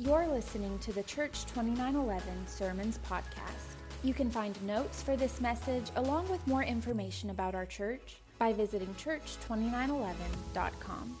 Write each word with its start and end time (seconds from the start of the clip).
You're 0.00 0.28
listening 0.28 0.78
to 0.80 0.92
the 0.92 1.02
Church 1.02 1.44
2911 1.46 2.22
Sermons 2.46 3.00
Podcast. 3.10 3.74
You 4.04 4.14
can 4.14 4.30
find 4.30 4.54
notes 4.62 5.02
for 5.02 5.16
this 5.16 5.40
message 5.40 5.90
along 5.96 6.28
with 6.28 6.46
more 6.46 6.62
information 6.62 7.30
about 7.30 7.56
our 7.56 7.66
church 7.66 8.18
by 8.38 8.52
visiting 8.52 8.94
church2911.com. 8.94 11.16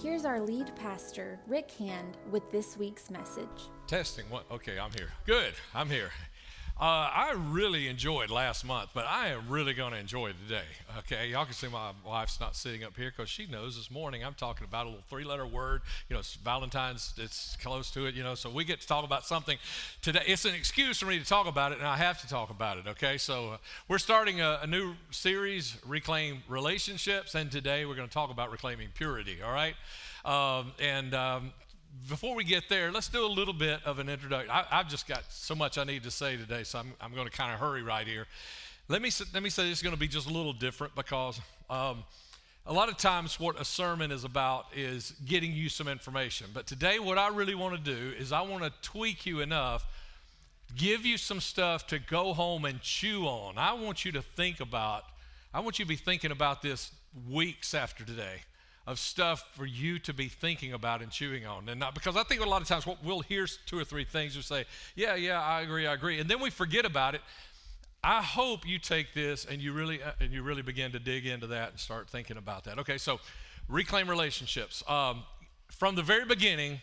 Here's 0.00 0.24
our 0.24 0.40
lead 0.40 0.74
pastor, 0.74 1.38
Rick 1.46 1.70
Hand, 1.72 2.16
with 2.30 2.50
this 2.50 2.78
week's 2.78 3.10
message. 3.10 3.68
Testing. 3.86 4.24
What? 4.30 4.46
Okay, 4.50 4.78
I'm 4.78 4.92
here. 4.92 5.10
Good. 5.26 5.52
I'm 5.74 5.90
here. 5.90 6.10
Uh, 6.76 7.08
I 7.08 7.34
really 7.36 7.86
enjoyed 7.86 8.30
last 8.30 8.64
month, 8.64 8.90
but 8.94 9.06
I 9.06 9.28
am 9.28 9.48
really 9.48 9.74
going 9.74 9.92
to 9.92 9.98
enjoy 9.98 10.32
today. 10.32 10.64
Okay, 10.98 11.28
y'all 11.28 11.44
can 11.44 11.54
see 11.54 11.68
my 11.68 11.92
wife's 12.04 12.40
not 12.40 12.56
sitting 12.56 12.82
up 12.82 12.96
here 12.96 13.12
because 13.16 13.30
she 13.30 13.46
knows 13.46 13.76
this 13.76 13.92
morning 13.92 14.24
I'm 14.24 14.34
talking 14.34 14.64
about 14.64 14.86
a 14.86 14.88
little 14.88 15.04
three-letter 15.08 15.46
word. 15.46 15.82
You 16.08 16.14
know, 16.14 16.20
it's 16.20 16.34
Valentine's. 16.34 17.14
It's 17.16 17.56
close 17.62 17.92
to 17.92 18.06
it. 18.06 18.16
You 18.16 18.24
know, 18.24 18.34
so 18.34 18.50
we 18.50 18.64
get 18.64 18.80
to 18.80 18.88
talk 18.88 19.04
about 19.04 19.24
something 19.24 19.56
today. 20.02 20.22
It's 20.26 20.44
an 20.46 20.54
excuse 20.54 20.98
for 20.98 21.06
me 21.06 21.20
to 21.20 21.24
talk 21.24 21.46
about 21.46 21.70
it, 21.70 21.78
and 21.78 21.86
I 21.86 21.96
have 21.96 22.20
to 22.22 22.28
talk 22.28 22.50
about 22.50 22.76
it. 22.78 22.88
Okay, 22.88 23.18
so 23.18 23.50
uh, 23.50 23.56
we're 23.86 23.98
starting 23.98 24.40
a, 24.40 24.58
a 24.62 24.66
new 24.66 24.94
series, 25.12 25.76
reclaim 25.86 26.42
relationships, 26.48 27.36
and 27.36 27.52
today 27.52 27.84
we're 27.84 27.94
going 27.94 28.08
to 28.08 28.14
talk 28.14 28.32
about 28.32 28.50
reclaiming 28.50 28.88
purity. 28.94 29.38
All 29.44 29.52
right. 29.52 29.76
Um, 30.24 30.72
and 30.80 31.14
um, 31.14 31.52
before 32.08 32.34
we 32.34 32.44
get 32.44 32.68
there, 32.68 32.92
let's 32.92 33.08
do 33.08 33.24
a 33.24 33.28
little 33.28 33.54
bit 33.54 33.80
of 33.84 33.98
an 33.98 34.08
introduction. 34.08 34.50
I, 34.50 34.64
have 34.70 34.88
just 34.88 35.06
got 35.06 35.22
so 35.30 35.54
much 35.54 35.78
I 35.78 35.84
need 35.84 36.02
to 36.04 36.10
say 36.10 36.36
today, 36.36 36.64
so 36.64 36.78
I'm, 36.78 36.92
I'm 37.00 37.14
going 37.14 37.26
to 37.26 37.32
kind 37.32 37.52
of 37.52 37.60
hurry 37.60 37.82
right 37.82 38.06
here. 38.06 38.26
Let 38.88 39.00
me, 39.00 39.10
let 39.32 39.42
me 39.42 39.48
say 39.48 39.68
this 39.68 39.78
is 39.78 39.82
going 39.82 39.94
to 39.94 40.00
be 40.00 40.08
just 40.08 40.28
a 40.28 40.32
little 40.32 40.52
different 40.52 40.94
because 40.94 41.40
um, 41.70 42.04
a 42.66 42.72
lot 42.72 42.88
of 42.88 42.98
times 42.98 43.40
what 43.40 43.58
a 43.60 43.64
sermon 43.64 44.10
is 44.10 44.24
about 44.24 44.66
is 44.76 45.14
getting 45.24 45.52
you 45.52 45.68
some 45.68 45.88
information. 45.88 46.48
But 46.52 46.66
today, 46.66 46.98
what 46.98 47.16
I 47.16 47.28
really 47.28 47.54
want 47.54 47.82
to 47.82 47.94
do 47.94 48.12
is 48.18 48.32
I 48.32 48.42
want 48.42 48.64
to 48.64 48.72
tweak 48.82 49.24
you 49.24 49.40
enough, 49.40 49.86
give 50.76 51.06
you 51.06 51.16
some 51.16 51.40
stuff 51.40 51.86
to 51.88 51.98
go 51.98 52.34
home 52.34 52.64
and 52.64 52.80
chew 52.82 53.24
on. 53.24 53.56
I 53.56 53.72
want 53.72 54.04
you 54.04 54.12
to 54.12 54.22
think 54.22 54.60
about, 54.60 55.04
I 55.54 55.60
want 55.60 55.78
you 55.78 55.84
to 55.84 55.88
be 55.88 55.96
thinking 55.96 56.30
about 56.30 56.60
this 56.60 56.90
weeks 57.30 57.72
after 57.72 58.04
today 58.04 58.40
of 58.86 58.98
stuff 58.98 59.48
for 59.52 59.64
you 59.64 59.98
to 59.98 60.12
be 60.12 60.28
thinking 60.28 60.72
about 60.72 61.00
and 61.00 61.10
chewing 61.10 61.46
on. 61.46 61.68
And 61.68 61.80
not 61.80 61.94
because 61.94 62.16
I 62.16 62.22
think 62.22 62.44
a 62.44 62.48
lot 62.48 62.60
of 62.60 62.68
times 62.68 62.86
what 62.86 62.98
we'll 63.02 63.20
hear 63.20 63.46
two 63.66 63.78
or 63.78 63.84
three 63.84 64.04
things 64.04 64.34
and 64.36 64.44
say, 64.44 64.66
yeah, 64.94 65.14
yeah, 65.14 65.40
I 65.40 65.62
agree, 65.62 65.86
I 65.86 65.94
agree. 65.94 66.20
And 66.20 66.28
then 66.28 66.40
we 66.40 66.50
forget 66.50 66.84
about 66.84 67.14
it. 67.14 67.22
I 68.02 68.20
hope 68.20 68.66
you 68.66 68.78
take 68.78 69.14
this 69.14 69.46
and 69.46 69.62
you 69.62 69.72
really 69.72 70.02
uh, 70.02 70.12
and 70.20 70.30
you 70.30 70.42
really 70.42 70.60
begin 70.60 70.92
to 70.92 70.98
dig 70.98 71.24
into 71.24 71.46
that 71.46 71.70
and 71.70 71.80
start 71.80 72.10
thinking 72.10 72.36
about 72.36 72.64
that. 72.64 72.78
Okay, 72.78 72.98
so 72.98 73.18
reclaim 73.66 74.10
relationships. 74.10 74.82
Um, 74.86 75.22
from 75.70 75.94
the 75.94 76.02
very 76.02 76.26
beginning, 76.26 76.82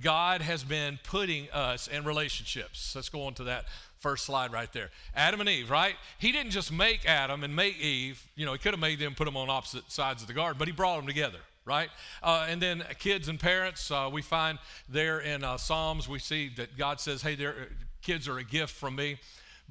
God 0.00 0.40
has 0.40 0.64
been 0.64 0.98
putting 1.04 1.50
us 1.50 1.88
in 1.88 2.04
relationships. 2.04 2.94
Let's 2.94 3.08
go 3.08 3.24
on 3.24 3.34
to 3.34 3.44
that 3.44 3.66
first 4.00 4.24
slide 4.24 4.52
right 4.52 4.72
there. 4.72 4.90
Adam 5.14 5.40
and 5.40 5.48
Eve, 5.48 5.70
right? 5.70 5.94
He 6.18 6.32
didn't 6.32 6.50
just 6.50 6.72
make 6.72 7.06
Adam 7.06 7.44
and 7.44 7.54
make 7.54 7.78
Eve. 7.78 8.26
You 8.34 8.46
know, 8.46 8.52
he 8.52 8.58
could 8.58 8.72
have 8.72 8.80
made 8.80 8.98
them, 8.98 9.14
put 9.14 9.26
them 9.26 9.36
on 9.36 9.48
opposite 9.48 9.90
sides 9.90 10.22
of 10.22 10.28
the 10.28 10.34
garden, 10.34 10.58
but 10.58 10.66
he 10.66 10.72
brought 10.72 10.96
them 10.96 11.06
together, 11.06 11.38
right? 11.64 11.88
Uh, 12.22 12.46
and 12.48 12.60
then 12.60 12.82
kids 12.98 13.28
and 13.28 13.38
parents, 13.38 13.90
uh, 13.90 14.08
we 14.12 14.22
find 14.22 14.58
there 14.88 15.20
in 15.20 15.44
uh, 15.44 15.56
Psalms, 15.56 16.08
we 16.08 16.18
see 16.18 16.50
that 16.56 16.76
God 16.76 17.00
says, 17.00 17.22
hey, 17.22 17.36
their 17.36 17.68
kids 18.02 18.26
are 18.28 18.38
a 18.38 18.44
gift 18.44 18.74
from 18.74 18.96
me. 18.96 19.18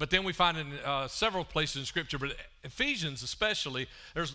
But 0.02 0.10
then 0.10 0.24
we 0.24 0.32
find 0.32 0.58
in 0.58 0.72
uh, 0.84 1.06
several 1.06 1.44
places 1.44 1.76
in 1.76 1.84
Scripture, 1.84 2.18
but 2.18 2.34
Ephesians 2.64 3.22
especially, 3.22 3.86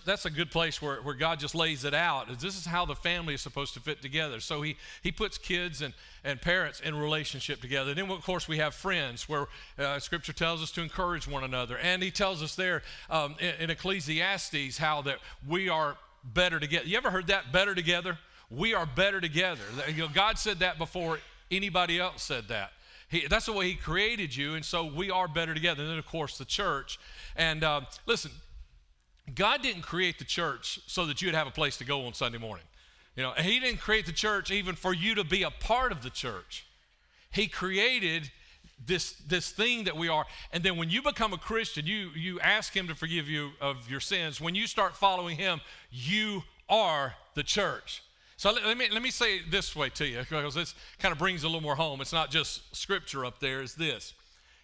that's 0.05 0.23
a 0.23 0.29
good 0.29 0.49
place 0.49 0.81
where, 0.81 1.01
where 1.01 1.13
God 1.13 1.41
just 1.41 1.53
lays 1.55 1.83
it 1.83 1.93
out. 1.93 2.29
This 2.39 2.55
is 2.55 2.65
how 2.65 2.85
the 2.85 2.95
family 2.95 3.33
is 3.33 3.41
supposed 3.41 3.73
to 3.73 3.81
fit 3.81 4.01
together. 4.01 4.39
So 4.39 4.61
he, 4.61 4.77
he 5.03 5.11
puts 5.11 5.37
kids 5.37 5.81
and, 5.81 5.93
and 6.23 6.39
parents 6.39 6.79
in 6.79 6.95
relationship 6.95 7.59
together. 7.59 7.89
And 7.89 7.99
then, 7.99 8.09
of 8.09 8.23
course, 8.23 8.47
we 8.47 8.59
have 8.59 8.75
friends 8.75 9.27
where 9.27 9.47
uh, 9.77 9.99
Scripture 9.99 10.31
tells 10.31 10.63
us 10.63 10.71
to 10.71 10.81
encourage 10.81 11.27
one 11.27 11.43
another. 11.43 11.77
And 11.77 12.01
he 12.01 12.11
tells 12.11 12.41
us 12.41 12.55
there 12.55 12.81
um, 13.09 13.35
in, 13.41 13.53
in 13.59 13.69
Ecclesiastes 13.69 14.77
how 14.77 15.01
that 15.01 15.17
we 15.45 15.67
are 15.67 15.97
better 16.23 16.61
together. 16.61 16.85
You 16.85 16.95
ever 16.95 17.11
heard 17.11 17.27
that? 17.27 17.51
Better 17.51 17.75
together? 17.75 18.17
We 18.49 18.73
are 18.73 18.85
better 18.85 19.19
together. 19.19 19.63
You 19.89 20.03
know, 20.03 20.09
God 20.13 20.39
said 20.39 20.59
that 20.59 20.77
before 20.77 21.19
anybody 21.51 21.99
else 21.99 22.23
said 22.23 22.47
that. 22.47 22.71
He, 23.09 23.25
that's 23.27 23.45
the 23.45 23.53
way 23.53 23.69
He 23.69 23.75
created 23.75 24.35
you, 24.35 24.55
and 24.55 24.65
so 24.65 24.85
we 24.85 25.09
are 25.09 25.27
better 25.27 25.53
together. 25.53 25.81
And 25.81 25.91
then, 25.91 25.97
of 25.97 26.05
course, 26.05 26.37
the 26.37 26.45
church. 26.45 26.99
And 27.35 27.63
uh, 27.63 27.81
listen, 28.05 28.31
God 29.33 29.61
didn't 29.61 29.83
create 29.83 30.19
the 30.19 30.25
church 30.25 30.79
so 30.87 31.05
that 31.05 31.21
you'd 31.21 31.35
have 31.35 31.47
a 31.47 31.51
place 31.51 31.77
to 31.77 31.85
go 31.85 32.05
on 32.05 32.13
Sunday 32.13 32.37
morning. 32.37 32.65
You 33.15 33.23
know, 33.23 33.31
He 33.31 33.59
didn't 33.59 33.79
create 33.79 34.05
the 34.05 34.11
church 34.11 34.51
even 34.51 34.75
for 34.75 34.93
you 34.93 35.15
to 35.15 35.23
be 35.23 35.43
a 35.43 35.51
part 35.51 35.91
of 35.91 36.03
the 36.03 36.09
church. 36.09 36.65
He 37.31 37.47
created 37.47 38.31
this 38.85 39.13
this 39.27 39.51
thing 39.51 39.85
that 39.85 39.97
we 39.97 40.07
are 40.07 40.25
and 40.51 40.63
then 40.63 40.77
when 40.77 40.89
you 40.89 41.01
become 41.01 41.33
a 41.33 41.37
christian 41.37 41.87
you 41.87 42.09
you 42.15 42.39
ask 42.41 42.75
him 42.75 42.87
to 42.87 42.93
forgive 42.93 43.27
you 43.27 43.49
of 43.59 43.89
your 43.89 43.99
sins 43.99 44.39
when 44.39 44.53
you 44.53 44.67
start 44.67 44.95
following 44.95 45.35
him 45.35 45.59
you 45.89 46.43
are 46.69 47.15
the 47.33 47.41
church 47.41 48.03
so 48.37 48.51
let, 48.51 48.77
me, 48.77 48.87
let 48.91 49.01
me 49.01 49.09
say 49.09 49.37
it 49.37 49.49
this 49.49 49.75
way 49.75 49.89
to 49.89 50.05
you, 50.05 50.19
because 50.19 50.53
this 50.53 50.75
kind 50.99 51.11
of 51.11 51.17
brings 51.17 51.43
a 51.43 51.47
little 51.47 51.61
more 51.61 51.75
home. 51.75 52.01
It's 52.01 52.13
not 52.13 52.29
just 52.29 52.75
scripture 52.75 53.25
up 53.25 53.39
there, 53.39 53.61
it's 53.61 53.73
this. 53.73 54.13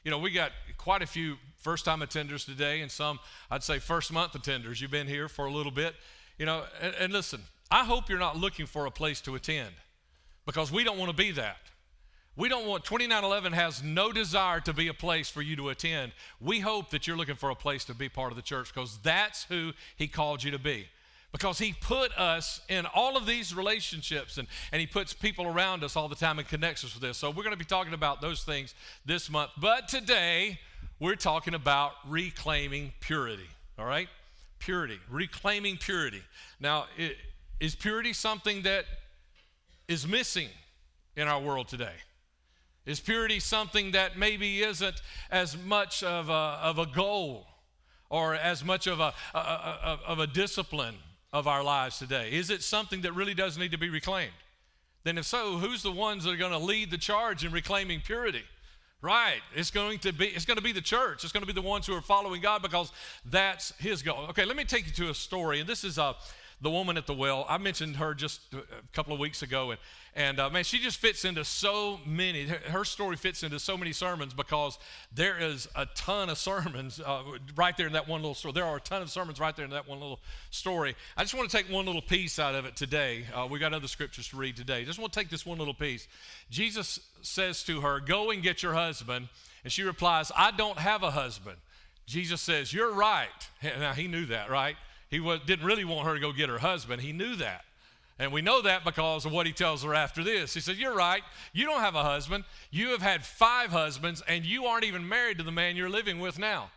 You 0.04 0.12
know, 0.12 0.20
we 0.20 0.30
got 0.30 0.52
quite 0.78 1.02
a 1.02 1.08
few 1.08 1.38
first 1.58 1.84
time 1.84 2.02
attenders 2.02 2.46
today, 2.46 2.82
and 2.82 2.92
some, 2.92 3.20
I'd 3.50 3.64
say, 3.64 3.80
first 3.80 4.14
month 4.14 4.34
attenders. 4.34 4.80
You've 4.80 4.92
been 4.92 5.08
here 5.08 5.28
for 5.28 5.46
a 5.46 5.52
little 5.52 5.72
bit. 5.72 5.96
You 6.38 6.46
know, 6.46 6.66
and, 6.82 6.94
and 7.00 7.14
listen, 7.14 7.42
I 7.72 7.84
hope 7.84 8.10
you're 8.10 8.20
not 8.20 8.38
looking 8.38 8.68
for 8.68 8.86
a 8.86 8.92
place 8.92 9.22
to 9.22 9.34
attend, 9.34 9.72
because 10.46 10.72
we 10.72 10.84
don't 10.84 11.00
want 11.00 11.10
to 11.10 11.18
be 11.18 11.32
that. 11.32 11.58
We 12.36 12.50
don't 12.50 12.68
want 12.68 12.84
2911 12.84 13.54
has 13.54 13.82
no 13.82 14.12
desire 14.12 14.60
to 14.62 14.74
be 14.74 14.88
a 14.88 14.94
place 14.94 15.30
for 15.30 15.42
you 15.42 15.56
to 15.56 15.70
attend. 15.70 16.12
We 16.40 16.60
hope 16.60 16.92
that 16.92 17.08
you're 17.08 17.18
looking 17.18 17.36
for 17.36 17.50
a 17.50 17.56
place 17.56 17.86
to 17.86 17.96
be 17.96 18.10
part 18.10 18.32
of 18.32 18.36
the 18.36 18.42
church 18.44 18.72
because 18.74 19.00
that's 19.00 19.46
who 19.46 19.72
he 19.96 20.08
called 20.08 20.44
you 20.44 20.52
to 20.52 20.60
be 20.60 20.88
because 21.34 21.58
he 21.58 21.74
put 21.82 22.16
us 22.18 22.62
in 22.70 22.86
all 22.94 23.18
of 23.18 23.26
these 23.26 23.56
relationships 23.56 24.38
and, 24.38 24.48
and 24.72 24.80
he 24.80 24.86
puts 24.86 25.14
people 25.14 25.48
around 25.48 25.84
us 25.84 25.98
all 25.98 26.08
the 26.08 26.16
time 26.16 26.38
and 26.38 26.48
connects 26.48 26.86
us 26.86 26.94
with 26.94 27.02
this. 27.02 27.18
So 27.18 27.30
we're 27.32 27.44
going 27.44 27.56
to 27.56 27.58
be 27.58 27.66
talking 27.66 27.94
about 27.94 28.22
those 28.22 28.44
things 28.44 28.76
this 29.04 29.32
month. 29.32 29.50
But 29.58 29.88
today, 29.88 30.60
we're 31.00 31.16
talking 31.16 31.56
about 31.56 31.94
reclaiming 32.08 32.94
purity, 33.00 33.50
all 33.80 33.86
right? 33.86 34.08
Purity, 34.60 35.00
reclaiming 35.10 35.78
purity. 35.78 36.22
Now, 36.60 36.86
it, 36.98 37.18
is 37.60 37.74
purity 37.74 38.14
something 38.14 38.62
that 38.62 38.86
is 39.88 40.08
missing 40.08 40.50
in 41.18 41.28
our 41.28 41.42
world 41.42 41.68
today? 41.68 41.96
Is 42.86 43.00
purity 43.00 43.40
something 43.40 43.92
that 43.94 44.20
maybe 44.20 44.62
isn't 44.62 45.02
as 45.32 45.58
much 45.58 46.04
of 46.04 46.30
a, 46.30 46.60
of 46.62 46.78
a 46.78 46.86
goal 46.86 47.48
or 48.10 48.36
as 48.36 48.64
much 48.64 48.86
of 48.86 49.00
a, 49.00 49.14
a, 49.34 49.40
a 49.40 50.00
of 50.06 50.20
a 50.20 50.28
discipline 50.28 50.96
of 51.34 51.48
our 51.48 51.64
lives 51.64 51.98
today? 51.98 52.30
Is 52.32 52.50
it 52.50 52.64
something 52.64 53.02
that 53.02 53.14
really 53.14 53.34
does 53.34 53.58
need 53.58 53.72
to 53.72 53.78
be 53.78 53.90
reclaimed? 53.90 54.32
Then, 55.04 55.18
if 55.18 55.26
so, 55.26 55.58
who's 55.58 55.84
the 55.84 55.92
ones 55.92 56.24
that 56.24 56.32
are 56.32 56.38
going 56.38 56.52
to 56.52 56.58
lead 56.58 56.92
the 56.92 56.98
charge 56.98 57.44
in 57.44 57.52
reclaiming 57.52 58.00
purity? 58.00 58.44
Right. 59.02 59.42
It's 59.54 59.70
going 59.70 60.00
to 60.00 60.14
be 60.14 60.28
it's 60.28 60.46
going 60.46 60.56
to 60.56 60.64
be 60.64 60.72
the 60.72 60.80
church. 60.80 61.26
It's 61.26 61.34
going 61.34 61.42
to 61.42 61.48
be 61.48 61.52
the 61.52 61.68
ones 61.68 61.86
who 61.86 61.94
are 61.94 62.02
following 62.02 62.40
God 62.40 62.62
because 62.62 62.90
that's 63.26 63.74
his 63.78 64.02
goal. 64.02 64.28
Okay, 64.30 64.46
let 64.46 64.56
me 64.56 64.64
take 64.64 64.86
you 64.86 64.94
to 64.94 65.10
a 65.10 65.14
story. 65.14 65.60
And 65.60 65.68
this 65.68 65.84
is 65.84 65.98
a 65.98 66.16
the 66.64 66.70
woman 66.70 66.98
at 66.98 67.06
the 67.06 67.14
well. 67.14 67.46
I 67.48 67.58
mentioned 67.58 67.98
her 67.98 68.14
just 68.14 68.42
a 68.54 68.64
couple 68.94 69.14
of 69.14 69.20
weeks 69.20 69.42
ago, 69.42 69.72
and 69.72 69.80
and 70.16 70.40
uh, 70.40 70.50
man, 70.50 70.64
she 70.64 70.80
just 70.80 70.98
fits 70.98 71.26
into 71.26 71.44
so 71.44 72.00
many. 72.06 72.46
Her 72.46 72.86
story 72.86 73.16
fits 73.16 73.44
into 73.44 73.60
so 73.60 73.76
many 73.76 73.92
sermons 73.92 74.34
because 74.34 74.78
there 75.14 75.40
is 75.40 75.68
a 75.76 75.88
ton 75.88 76.30
of 76.30 76.38
sermons 76.50 77.02
uh, 77.04 77.24
right 77.56 77.76
there 77.76 77.88
in 77.88 77.94
that 77.94 78.08
one 78.08 78.22
little 78.22 78.36
story. 78.36 78.54
There 78.54 78.66
are 78.66 78.78
a 78.78 78.82
ton 78.82 79.02
of 79.02 79.10
sermons 79.10 79.40
right 79.40 79.56
there 79.56 79.66
in 79.66 79.72
that 79.72 79.88
one 79.88 80.00
little 80.00 80.20
story. 80.52 80.96
I 81.18 81.24
just 81.24 81.34
want 81.34 81.50
to 81.50 81.58
take 81.58 81.72
one 81.72 81.86
little 81.86 82.02
piece 82.02 82.40
out 82.40 82.56
of 82.56 82.66
it 82.66 82.76
today. 82.76 83.26
Uh, 83.34 83.48
we 83.50 83.60
got 83.60 83.74
other 83.74 83.88
scriptures 83.88 84.28
to 84.30 84.38
read 84.38 84.56
today. 84.56 84.86
Just 84.86 85.00
want 85.00 85.12
to 85.12 85.20
take 85.20 85.30
this 85.30 85.46
one 85.46 85.58
little 85.58 85.74
piece. 85.74 86.08
Jesus 86.50 87.00
says 87.22 87.64
to 87.64 87.82
her, 87.82 88.00
"Go 88.00 88.32
and 88.32 88.42
get 88.42 88.64
your 88.64 88.74
husband," 88.74 89.30
and 89.64 89.74
she 89.74 89.84
replies, 89.84 90.32
"I 90.36 90.52
don't 90.52 90.78
have 90.78 91.04
a 91.04 91.12
husband." 91.12 91.58
Jesus 92.06 92.40
says, 92.40 92.72
"You're 92.72 92.94
right." 92.94 93.30
Now 93.64 93.94
he 93.94 94.08
knew 94.08 94.28
that, 94.28 94.50
right? 94.50 94.76
He 95.14 95.20
was, 95.20 95.42
didn't 95.46 95.68
really 95.68 95.86
want 95.86 96.08
her 96.08 96.16
to 96.16 96.20
go 96.20 96.32
get 96.32 96.50
her 96.50 96.58
husband. 96.58 97.04
He 97.04 97.14
knew 97.14 97.36
that. 97.36 97.66
And 98.18 98.34
we 98.34 98.42
know 98.42 98.64
that 98.64 98.84
because 98.84 99.28
of 99.28 99.32
what 99.32 99.46
he 99.46 99.54
tells 99.54 99.84
her 99.84 99.94
after 99.94 100.24
this. 100.24 100.56
He 100.56 100.60
said, 100.60 100.78
You're 100.78 100.96
right. 100.96 101.22
You 101.54 101.68
don't 101.68 101.82
have 101.82 101.94
a 101.94 102.02
husband. 102.02 102.46
You 102.72 102.90
have 102.90 103.04
had 103.04 103.24
five 103.24 103.70
husbands, 103.70 104.24
and 104.28 104.44
you 104.44 104.66
aren't 104.66 104.86
even 104.86 105.08
married 105.08 105.38
to 105.38 105.44
the 105.44 105.52
man 105.52 105.76
you're 105.76 105.88
living 105.88 106.18
with 106.18 106.40
now. 106.40 106.72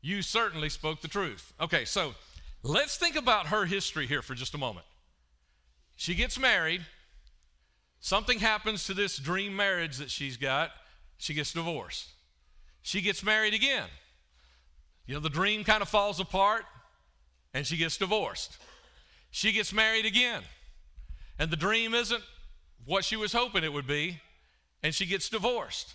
You 0.00 0.22
certainly 0.22 0.70
spoke 0.70 1.02
the 1.02 1.08
truth. 1.08 1.52
Okay, 1.60 1.84
so 1.84 2.14
let's 2.62 2.96
think 2.96 3.16
about 3.16 3.48
her 3.48 3.66
history 3.66 4.06
here 4.06 4.22
for 4.22 4.34
just 4.34 4.54
a 4.54 4.58
moment. 4.58 4.86
She 5.94 6.14
gets 6.14 6.38
married. 6.38 6.86
Something 8.00 8.38
happens 8.38 8.86
to 8.86 8.94
this 8.94 9.18
dream 9.18 9.54
marriage 9.54 9.98
that 9.98 10.10
she's 10.10 10.38
got. 10.38 10.70
She 11.18 11.34
gets 11.34 11.52
divorced. 11.52 12.12
She 12.80 13.02
gets 13.02 13.22
married 13.22 13.52
again. 13.52 13.88
You 15.06 15.12
know, 15.12 15.20
the 15.20 15.28
dream 15.28 15.64
kind 15.64 15.82
of 15.82 15.88
falls 15.90 16.18
apart 16.18 16.64
and 17.54 17.66
she 17.66 17.76
gets 17.76 17.96
divorced. 17.96 18.58
She 19.30 19.52
gets 19.52 19.72
married 19.72 20.04
again, 20.04 20.42
and 21.38 21.50
the 21.50 21.56
dream 21.56 21.94
isn't 21.94 22.22
what 22.84 23.04
she 23.04 23.16
was 23.16 23.32
hoping 23.32 23.64
it 23.64 23.72
would 23.72 23.86
be, 23.86 24.20
and 24.82 24.94
she 24.94 25.06
gets 25.06 25.28
divorced. 25.28 25.94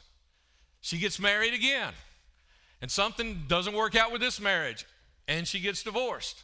She 0.82 0.98
gets 0.98 1.20
married 1.20 1.54
again, 1.54 1.94
and 2.82 2.90
something 2.90 3.44
doesn't 3.48 3.74
work 3.74 3.96
out 3.96 4.12
with 4.12 4.22
this 4.22 4.40
marriage, 4.40 4.86
and 5.28 5.48
she 5.48 5.60
gets 5.60 5.84
divorced. 5.84 6.44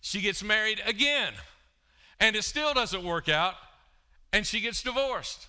She 0.00 0.20
gets 0.20 0.42
married 0.42 0.80
again, 0.86 1.34
and 2.18 2.36
it 2.36 2.44
still 2.44 2.72
doesn't 2.72 3.04
work 3.04 3.28
out, 3.28 3.54
and 4.32 4.46
she 4.46 4.60
gets 4.60 4.82
divorced. 4.82 5.48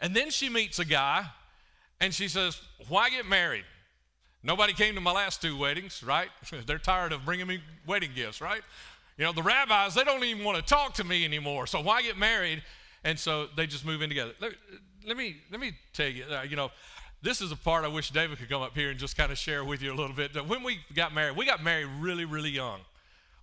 And 0.00 0.14
then 0.14 0.30
she 0.30 0.50
meets 0.50 0.78
a 0.78 0.84
guy, 0.84 1.26
and 2.00 2.12
she 2.12 2.28
says, 2.28 2.60
Why 2.88 3.08
get 3.08 3.24
married? 3.24 3.64
Nobody 4.46 4.72
came 4.72 4.94
to 4.94 5.00
my 5.00 5.10
last 5.10 5.42
two 5.42 5.58
weddings, 5.58 6.04
right? 6.04 6.28
They're 6.66 6.78
tired 6.78 7.12
of 7.12 7.24
bringing 7.24 7.48
me 7.48 7.60
wedding 7.84 8.10
gifts, 8.14 8.40
right? 8.40 8.62
You 9.18 9.24
know, 9.24 9.32
the 9.32 9.42
rabbis, 9.42 9.96
they 9.96 10.04
don't 10.04 10.22
even 10.22 10.44
want 10.44 10.56
to 10.56 10.62
talk 10.62 10.94
to 10.94 11.04
me 11.04 11.24
anymore. 11.24 11.66
So 11.66 11.80
why 11.80 12.02
get 12.02 12.16
married? 12.16 12.62
And 13.02 13.18
so 13.18 13.48
they 13.56 13.66
just 13.66 13.84
move 13.84 14.02
in 14.02 14.08
together. 14.08 14.34
Let, 15.04 15.16
me 15.16 15.38
let 15.50 15.58
me 15.58 15.72
tell 15.92 16.06
you, 16.06 16.24
uh, 16.30 16.42
you 16.42 16.54
know, 16.54 16.70
this 17.22 17.40
is 17.40 17.50
a 17.50 17.56
part 17.56 17.84
I 17.84 17.88
wish 17.88 18.10
David 18.10 18.38
could 18.38 18.48
come 18.48 18.62
up 18.62 18.76
here 18.76 18.90
and 18.90 19.00
just 19.00 19.16
kind 19.16 19.32
of 19.32 19.38
share 19.38 19.64
with 19.64 19.82
you 19.82 19.92
a 19.92 19.96
little 19.96 20.14
bit. 20.14 20.32
When 20.46 20.62
we 20.62 20.78
got 20.94 21.12
married, 21.12 21.36
we 21.36 21.44
got 21.44 21.64
married 21.64 21.88
really, 21.98 22.24
really 22.24 22.50
young. 22.50 22.80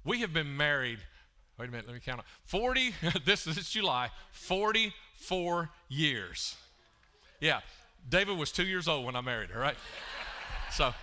We 0.05 0.21
have 0.21 0.31
been 0.31 0.55
married, 0.55 0.99
wait 1.59 1.67
a 1.67 1.71
minute, 1.71 1.85
let 1.85 1.95
me 1.95 1.99
count. 1.99 2.19
up. 2.19 2.25
40, 2.45 2.93
this 3.25 3.45
is 3.45 3.69
July, 3.69 4.09
44 4.31 5.69
years. 5.89 6.55
Yeah, 7.41 7.59
David 8.07 8.37
was 8.37 8.53
two 8.53 8.65
years 8.65 8.87
old 8.87 9.05
when 9.05 9.17
I 9.17 9.21
married 9.21 9.49
her, 9.49 9.59
right? 9.59 9.75
So, 10.73 10.93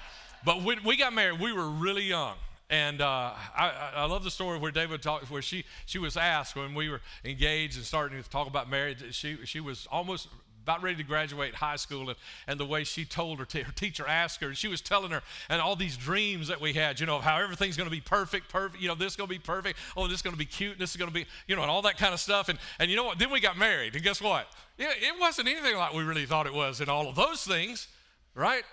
but 0.45 0.63
when 0.63 0.83
we 0.85 0.97
got 0.97 1.13
married, 1.13 1.41
we 1.41 1.53
were 1.53 1.69
really 1.69 2.05
young. 2.05 2.35
And 2.69 3.01
uh, 3.01 3.33
I, 3.57 3.93
I, 3.97 4.05
love 4.05 4.23
the 4.23 4.31
story 4.31 4.57
where 4.57 4.71
David 4.71 5.03
talked, 5.03 5.29
where 5.29 5.43
she, 5.43 5.65
she 5.87 5.99
was 5.99 6.17
asked 6.17 6.55
when 6.55 6.73
we 6.73 6.89
were 6.89 7.01
engaged 7.25 7.77
and 7.77 7.85
starting 7.85 8.23
to 8.23 8.31
talk 8.31 8.47
about 8.47 8.71
marriage. 8.71 9.03
She, 9.13 9.39
she 9.45 9.59
was 9.59 9.89
almost 9.91 10.29
about 10.63 10.81
ready 10.83 10.97
to 10.97 11.03
graduate 11.03 11.55
high 11.55 11.75
school, 11.75 12.11
and, 12.11 12.19
and 12.47 12.61
the 12.61 12.65
way 12.65 12.85
she 12.85 13.05
told 13.05 13.41
her, 13.41 13.45
t- 13.45 13.63
her 13.63 13.73
teacher 13.73 14.07
asked 14.07 14.41
her, 14.41 14.49
and 14.49 14.57
she 14.57 14.69
was 14.69 14.81
telling 14.81 15.11
her, 15.11 15.21
and 15.49 15.61
all 15.61 15.75
these 15.75 15.97
dreams 15.97 16.47
that 16.47 16.61
we 16.61 16.73
had, 16.73 17.01
you 17.01 17.07
know, 17.07 17.19
how 17.19 17.39
everything's 17.39 17.77
going 17.77 17.89
to 17.89 17.95
be 17.95 18.01
perfect, 18.01 18.49
perfect, 18.49 18.81
you 18.81 18.87
know, 18.87 18.95
this 18.95 19.15
is 19.15 19.17
going 19.17 19.27
to 19.27 19.35
be 19.35 19.41
perfect, 19.41 19.77
oh, 19.97 20.07
this 20.07 20.17
is 20.17 20.23
going 20.23 20.35
to 20.35 20.39
be 20.39 20.45
cute, 20.45 20.79
this 20.79 20.91
is 20.91 20.97
going 20.97 21.11
to 21.11 21.15
be, 21.15 21.27
you 21.49 21.57
know, 21.57 21.63
and 21.63 21.71
all 21.71 21.83
that 21.83 21.97
kind 21.99 22.15
of 22.15 22.21
stuff. 22.21 22.49
And, 22.49 22.59
and 22.79 22.89
you 22.89 22.97
know 22.97 23.05
what? 23.05 23.19
Then 23.19 23.33
we 23.33 23.41
got 23.41 23.59
married, 23.59 23.95
and 23.95 24.05
guess 24.05 24.21
what? 24.21 24.47
Yeah, 24.79 24.91
it 24.97 25.19
wasn't 25.19 25.49
anything 25.49 25.77
like 25.77 25.93
we 25.93 26.05
really 26.05 26.27
thought 26.27 26.47
it 26.47 26.55
was, 26.55 26.81
and 26.81 26.89
all 26.89 27.09
of 27.09 27.17
those 27.17 27.45
things, 27.45 27.89
right? 28.35 28.65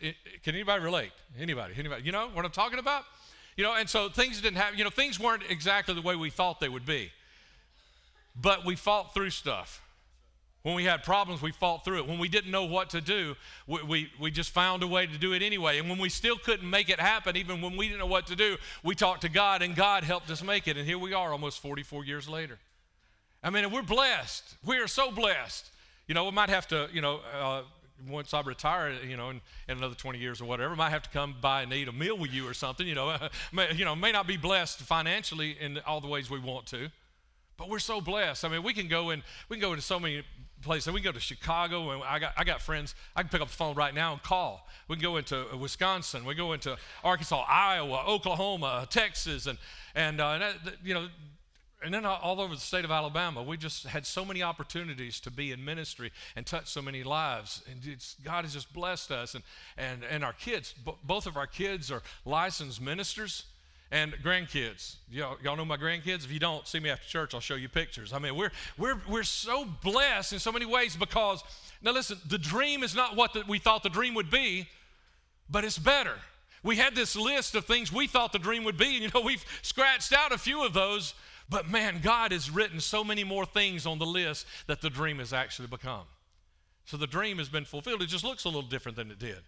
It, 0.00 0.14
it, 0.24 0.42
can 0.42 0.54
anybody 0.54 0.82
relate? 0.82 1.12
Anybody? 1.38 1.74
Anybody? 1.78 2.02
You 2.04 2.12
know 2.12 2.28
what 2.32 2.44
I'm 2.44 2.50
talking 2.50 2.78
about? 2.78 3.04
You 3.56 3.64
know, 3.64 3.74
and 3.74 3.88
so 3.88 4.08
things 4.08 4.40
didn't 4.40 4.58
happen, 4.58 4.78
you 4.78 4.84
know, 4.84 4.90
things 4.90 5.18
weren't 5.18 5.42
exactly 5.48 5.94
the 5.94 6.02
way 6.02 6.14
we 6.14 6.30
thought 6.30 6.60
they 6.60 6.68
would 6.68 6.84
be. 6.84 7.10
But 8.38 8.66
we 8.66 8.76
fought 8.76 9.14
through 9.14 9.30
stuff. 9.30 9.82
When 10.62 10.74
we 10.74 10.84
had 10.84 11.04
problems, 11.04 11.40
we 11.40 11.52
fought 11.52 11.84
through 11.84 11.98
it. 11.98 12.08
When 12.08 12.18
we 12.18 12.28
didn't 12.28 12.50
know 12.50 12.64
what 12.64 12.90
to 12.90 13.00
do, 13.00 13.36
we, 13.68 13.82
we, 13.84 14.12
we, 14.20 14.30
just 14.32 14.50
found 14.50 14.82
a 14.82 14.86
way 14.86 15.06
to 15.06 15.16
do 15.16 15.32
it 15.32 15.40
anyway. 15.40 15.78
And 15.78 15.88
when 15.88 15.98
we 15.98 16.08
still 16.08 16.36
couldn't 16.36 16.68
make 16.68 16.90
it 16.90 16.98
happen, 16.98 17.36
even 17.36 17.62
when 17.62 17.76
we 17.76 17.86
didn't 17.86 18.00
know 18.00 18.06
what 18.06 18.26
to 18.26 18.36
do, 18.36 18.56
we 18.82 18.96
talked 18.96 19.20
to 19.20 19.28
God 19.28 19.62
and 19.62 19.76
God 19.76 20.02
helped 20.02 20.28
us 20.28 20.42
make 20.42 20.66
it. 20.66 20.76
And 20.76 20.84
here 20.84 20.98
we 20.98 21.14
are 21.14 21.30
almost 21.30 21.60
44 21.60 22.04
years 22.04 22.28
later. 22.28 22.58
I 23.44 23.50
mean, 23.50 23.70
we're 23.70 23.82
blessed. 23.82 24.56
We 24.64 24.78
are 24.78 24.88
so 24.88 25.12
blessed. 25.12 25.70
You 26.08 26.14
know, 26.16 26.24
we 26.24 26.32
might 26.32 26.48
have 26.48 26.66
to, 26.68 26.88
you 26.92 27.00
know, 27.00 27.20
uh, 27.32 27.62
once 28.08 28.34
I 28.34 28.40
retire, 28.42 28.92
you 29.06 29.16
know, 29.16 29.30
in, 29.30 29.40
in, 29.68 29.78
another 29.78 29.94
20 29.94 30.18
years 30.18 30.40
or 30.40 30.44
whatever, 30.44 30.74
I 30.74 30.76
might 30.76 30.90
have 30.90 31.02
to 31.02 31.10
come 31.10 31.36
by 31.40 31.62
and 31.62 31.72
eat 31.72 31.88
a 31.88 31.92
meal 31.92 32.16
with 32.16 32.32
you 32.32 32.48
or 32.48 32.54
something. 32.54 32.86
You 32.86 32.94
know, 32.94 33.16
may, 33.52 33.72
you 33.74 33.84
know, 33.84 33.96
may 33.96 34.12
not 34.12 34.26
be 34.26 34.36
blessed 34.36 34.80
financially 34.80 35.56
in 35.60 35.78
all 35.86 36.00
the 36.00 36.08
ways 36.08 36.30
we 36.30 36.38
want 36.38 36.66
to, 36.66 36.88
but 37.56 37.68
we're 37.68 37.78
so 37.78 38.00
blessed. 38.00 38.44
I 38.44 38.48
mean, 38.48 38.62
we 38.62 38.72
can 38.72 38.88
go 38.88 39.10
in, 39.10 39.22
we 39.48 39.56
can 39.56 39.62
go 39.62 39.72
into 39.72 39.82
so 39.82 39.98
many 39.98 40.22
places. 40.62 40.92
We 40.92 41.00
can 41.00 41.12
go 41.12 41.12
to 41.12 41.20
Chicago, 41.20 41.90
and 41.90 42.02
I 42.02 42.18
got, 42.18 42.32
I 42.36 42.44
got 42.44 42.60
friends. 42.60 42.94
I 43.14 43.22
can 43.22 43.30
pick 43.30 43.40
up 43.40 43.48
the 43.48 43.54
phone 43.54 43.74
right 43.74 43.94
now 43.94 44.12
and 44.12 44.22
call. 44.22 44.66
We 44.88 44.96
can 44.96 45.02
go 45.02 45.16
into 45.16 45.46
Wisconsin. 45.58 46.24
We 46.24 46.34
go 46.34 46.52
into 46.52 46.76
Arkansas, 47.04 47.44
Iowa, 47.48 48.04
Oklahoma, 48.06 48.86
Texas, 48.90 49.46
and 49.46 49.58
and, 49.94 50.20
uh, 50.20 50.38
and 50.40 50.76
you 50.84 50.92
know 50.92 51.08
and 51.84 51.92
then 51.92 52.06
all 52.06 52.40
over 52.40 52.54
the 52.54 52.60
state 52.60 52.84
of 52.84 52.90
Alabama, 52.90 53.42
we 53.42 53.56
just 53.56 53.86
had 53.86 54.06
so 54.06 54.24
many 54.24 54.42
opportunities 54.42 55.20
to 55.20 55.30
be 55.30 55.52
in 55.52 55.64
ministry 55.64 56.10
and 56.34 56.46
touch 56.46 56.68
so 56.68 56.80
many 56.80 57.02
lives. 57.04 57.62
And 57.70 57.80
God 58.24 58.44
has 58.44 58.54
just 58.54 58.72
blessed 58.72 59.10
us. 59.10 59.34
And, 59.34 59.44
and, 59.76 60.02
and 60.04 60.24
our 60.24 60.32
kids, 60.32 60.74
b- 60.84 60.94
both 61.04 61.26
of 61.26 61.36
our 61.36 61.46
kids 61.46 61.90
are 61.90 62.02
licensed 62.24 62.80
ministers 62.80 63.44
and 63.90 64.14
grandkids. 64.14 64.96
Y'all, 65.10 65.36
y'all 65.44 65.54
know 65.54 65.66
my 65.66 65.76
grandkids? 65.76 66.24
If 66.24 66.32
you 66.32 66.38
don't, 66.38 66.66
see 66.66 66.80
me 66.80 66.90
after 66.90 67.06
church, 67.06 67.34
I'll 67.34 67.40
show 67.40 67.54
you 67.54 67.68
pictures. 67.68 68.12
I 68.12 68.18
mean, 68.18 68.36
we're, 68.36 68.52
we're, 68.78 69.00
we're 69.08 69.22
so 69.22 69.66
blessed 69.82 70.32
in 70.32 70.38
so 70.38 70.50
many 70.50 70.64
ways 70.64 70.96
because, 70.96 71.44
now 71.82 71.92
listen, 71.92 72.18
the 72.26 72.38
dream 72.38 72.82
is 72.82 72.96
not 72.96 73.16
what 73.16 73.34
the, 73.34 73.44
we 73.46 73.58
thought 73.58 73.82
the 73.82 73.90
dream 73.90 74.14
would 74.14 74.30
be, 74.30 74.66
but 75.50 75.62
it's 75.62 75.78
better. 75.78 76.14
We 76.62 76.76
had 76.76 76.96
this 76.96 77.14
list 77.14 77.54
of 77.54 77.64
things 77.66 77.92
we 77.92 78.08
thought 78.08 78.32
the 78.32 78.40
dream 78.40 78.64
would 78.64 78.78
be, 78.78 78.94
and 78.94 79.02
you 79.02 79.10
know, 79.14 79.20
we've 79.20 79.44
scratched 79.62 80.12
out 80.12 80.32
a 80.32 80.38
few 80.38 80.64
of 80.64 80.72
those 80.72 81.14
but 81.48 81.68
man, 81.68 82.00
God 82.02 82.32
has 82.32 82.50
written 82.50 82.80
so 82.80 83.04
many 83.04 83.24
more 83.24 83.46
things 83.46 83.86
on 83.86 83.98
the 83.98 84.06
list 84.06 84.46
that 84.66 84.80
the 84.80 84.90
dream 84.90 85.18
has 85.18 85.32
actually 85.32 85.68
become. 85.68 86.04
So 86.84 86.96
the 86.96 87.06
dream 87.06 87.38
has 87.38 87.48
been 87.48 87.64
fulfilled. 87.64 88.02
It 88.02 88.06
just 88.06 88.24
looks 88.24 88.44
a 88.44 88.48
little 88.48 88.62
different 88.62 88.96
than 88.96 89.10
it 89.10 89.18
did. 89.18 89.38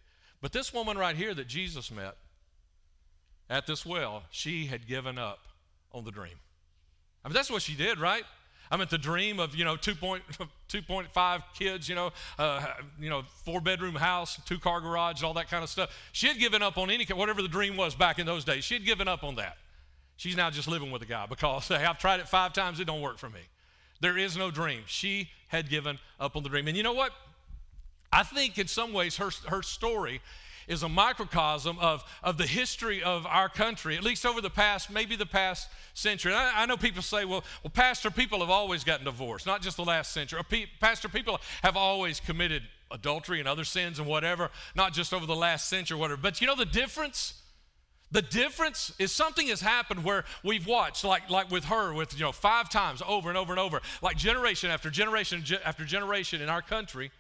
But 0.41 0.53
this 0.53 0.73
woman 0.73 0.97
right 0.97 1.17
here 1.17 1.35
that 1.35 1.49
Jesus 1.49 1.91
met 1.91 2.17
at 3.51 3.67
this 3.67 3.85
well, 3.85 4.25
she 4.31 4.67
had 4.67 4.87
given 4.87 5.19
up 5.19 5.41
on 5.93 6.05
the 6.05 6.11
dream. 6.11 6.35
I 7.25 7.29
mean, 7.29 7.35
that's 7.35 7.51
what 7.51 7.63
she 7.63 7.75
did, 7.75 7.99
right? 7.99 8.25
I 8.71 8.77
mean, 8.77 8.87
the 8.91 8.99
dream 8.99 9.41
of, 9.41 9.55
you 9.55 9.65
know, 9.65 9.77
2.5 9.77 11.43
kids, 11.59 11.89
you 11.89 11.95
know, 11.95 12.11
uh, 12.39 12.67
you 13.01 13.09
know, 13.09 13.23
four 13.45 13.61
bedroom 13.61 13.95
house, 13.95 14.39
two 14.45 14.59
car 14.59 14.81
garage, 14.81 15.23
all 15.23 15.35
that 15.35 15.49
kind 15.49 15.65
of 15.65 15.71
stuff. 15.71 15.91
She 16.13 16.29
had 16.29 16.39
given 16.39 16.63
up 16.63 16.77
on 16.77 16.91
any, 16.91 17.05
whatever 17.07 17.41
the 17.41 17.49
dream 17.49 17.77
was 17.77 17.95
back 17.95 18.19
in 18.19 18.27
those 18.27 18.45
days, 18.45 18.65
she 18.65 18.75
had 18.75 18.85
given 18.85 19.09
up 19.09 19.25
on 19.25 19.37
that. 19.37 19.57
She's 20.19 20.37
now 20.37 20.51
just 20.51 20.67
living 20.67 20.91
with 20.91 21.01
a 21.01 21.07
guy 21.07 21.27
because 21.27 21.69
hey, 21.69 21.77
I've 21.77 21.99
tried 21.99 22.19
it 22.19 22.29
five 22.29 22.53
times, 22.53 22.81
it 22.81 22.87
don't 22.87 23.01
work 23.01 23.19
for 23.19 23.31
me. 23.31 23.41
There 24.01 24.19
is 24.19 24.37
no 24.37 24.51
dream. 24.51 24.83
She 24.87 25.31
had 25.47 25.71
given 25.71 25.99
up 26.19 26.37
on 26.37 26.43
the 26.43 26.49
dream. 26.49 26.67
And 26.67 26.77
you 26.77 26.83
know 26.83 26.93
what? 26.93 27.13
I 28.13 28.25
think 28.25 28.59
in 28.59 28.67
some 28.67 28.93
ways 28.93 29.17
her, 29.19 29.31
her 29.47 29.63
story 29.63 30.21
is 30.67 30.83
a 30.83 30.89
microcosm 30.89 31.79
of, 31.79 32.03
of 32.23 32.37
the 32.37 32.47
history 32.47 33.01
of 33.01 33.27
our 33.27 33.49
country, 33.49 33.97
at 33.97 34.03
least 34.03 34.27
over 34.27 34.41
the 34.41 34.51
past, 34.51 34.91
maybe 34.91 35.15
the 35.15 35.25
past 35.25 35.69
century. 35.95 36.35
I, 36.35 36.63
I, 36.63 36.67
know 36.67 36.77
people 36.77 37.01
say, 37.01 37.25
well, 37.25 37.45
well, 37.63 37.71
Pastor, 37.71 38.11
people 38.11 38.41
have 38.41 38.51
always 38.51 38.83
gotten 38.83 39.05
divorced, 39.05 39.47
not 39.47 39.63
just 39.63 39.77
the 39.77 39.85
last 39.85 40.13
century. 40.13 40.41
Pastor, 40.81 41.09
people 41.09 41.41
have 41.63 41.77
always 41.77 42.19
committed 42.19 42.65
adultery 42.91 43.39
and 43.39 43.49
other 43.49 43.65
sins 43.65 44.01
and 44.01 44.09
whatever, 44.09 44.51
not 44.75 44.93
just 44.93 45.15
over 45.15 45.27
the 45.27 45.37
last 45.37 45.69
century 45.69 45.97
whatever. 45.97 46.21
But 46.21 46.41
you 46.41 46.49
know 46.49 46.57
the 46.57 46.67
difference? 46.67 47.35
The 48.11 48.23
difference 48.23 48.93
is 48.99 49.13
something 49.13 49.49
has 49.49 49.61
happened 49.61 50.03
where 50.03 50.25
we've 50.43 50.67
watched, 50.67 51.05
like, 51.05 51.29
like 51.29 51.51
with 51.51 51.67
her, 51.67 51.93
with 51.93 52.15
you 52.15 52.25
know, 52.25 52.33
five 52.33 52.71
times 52.71 53.03
over 53.07 53.29
and 53.29 53.37
over 53.37 53.53
and 53.53 53.61
over, 53.61 53.83
like 54.01 54.17
generation 54.17 54.71
after 54.71 54.89
generation 54.89 55.45
after 55.65 55.85
generation 55.85 56.41
in 56.41 56.49
our 56.49 56.63
country. 56.63 57.11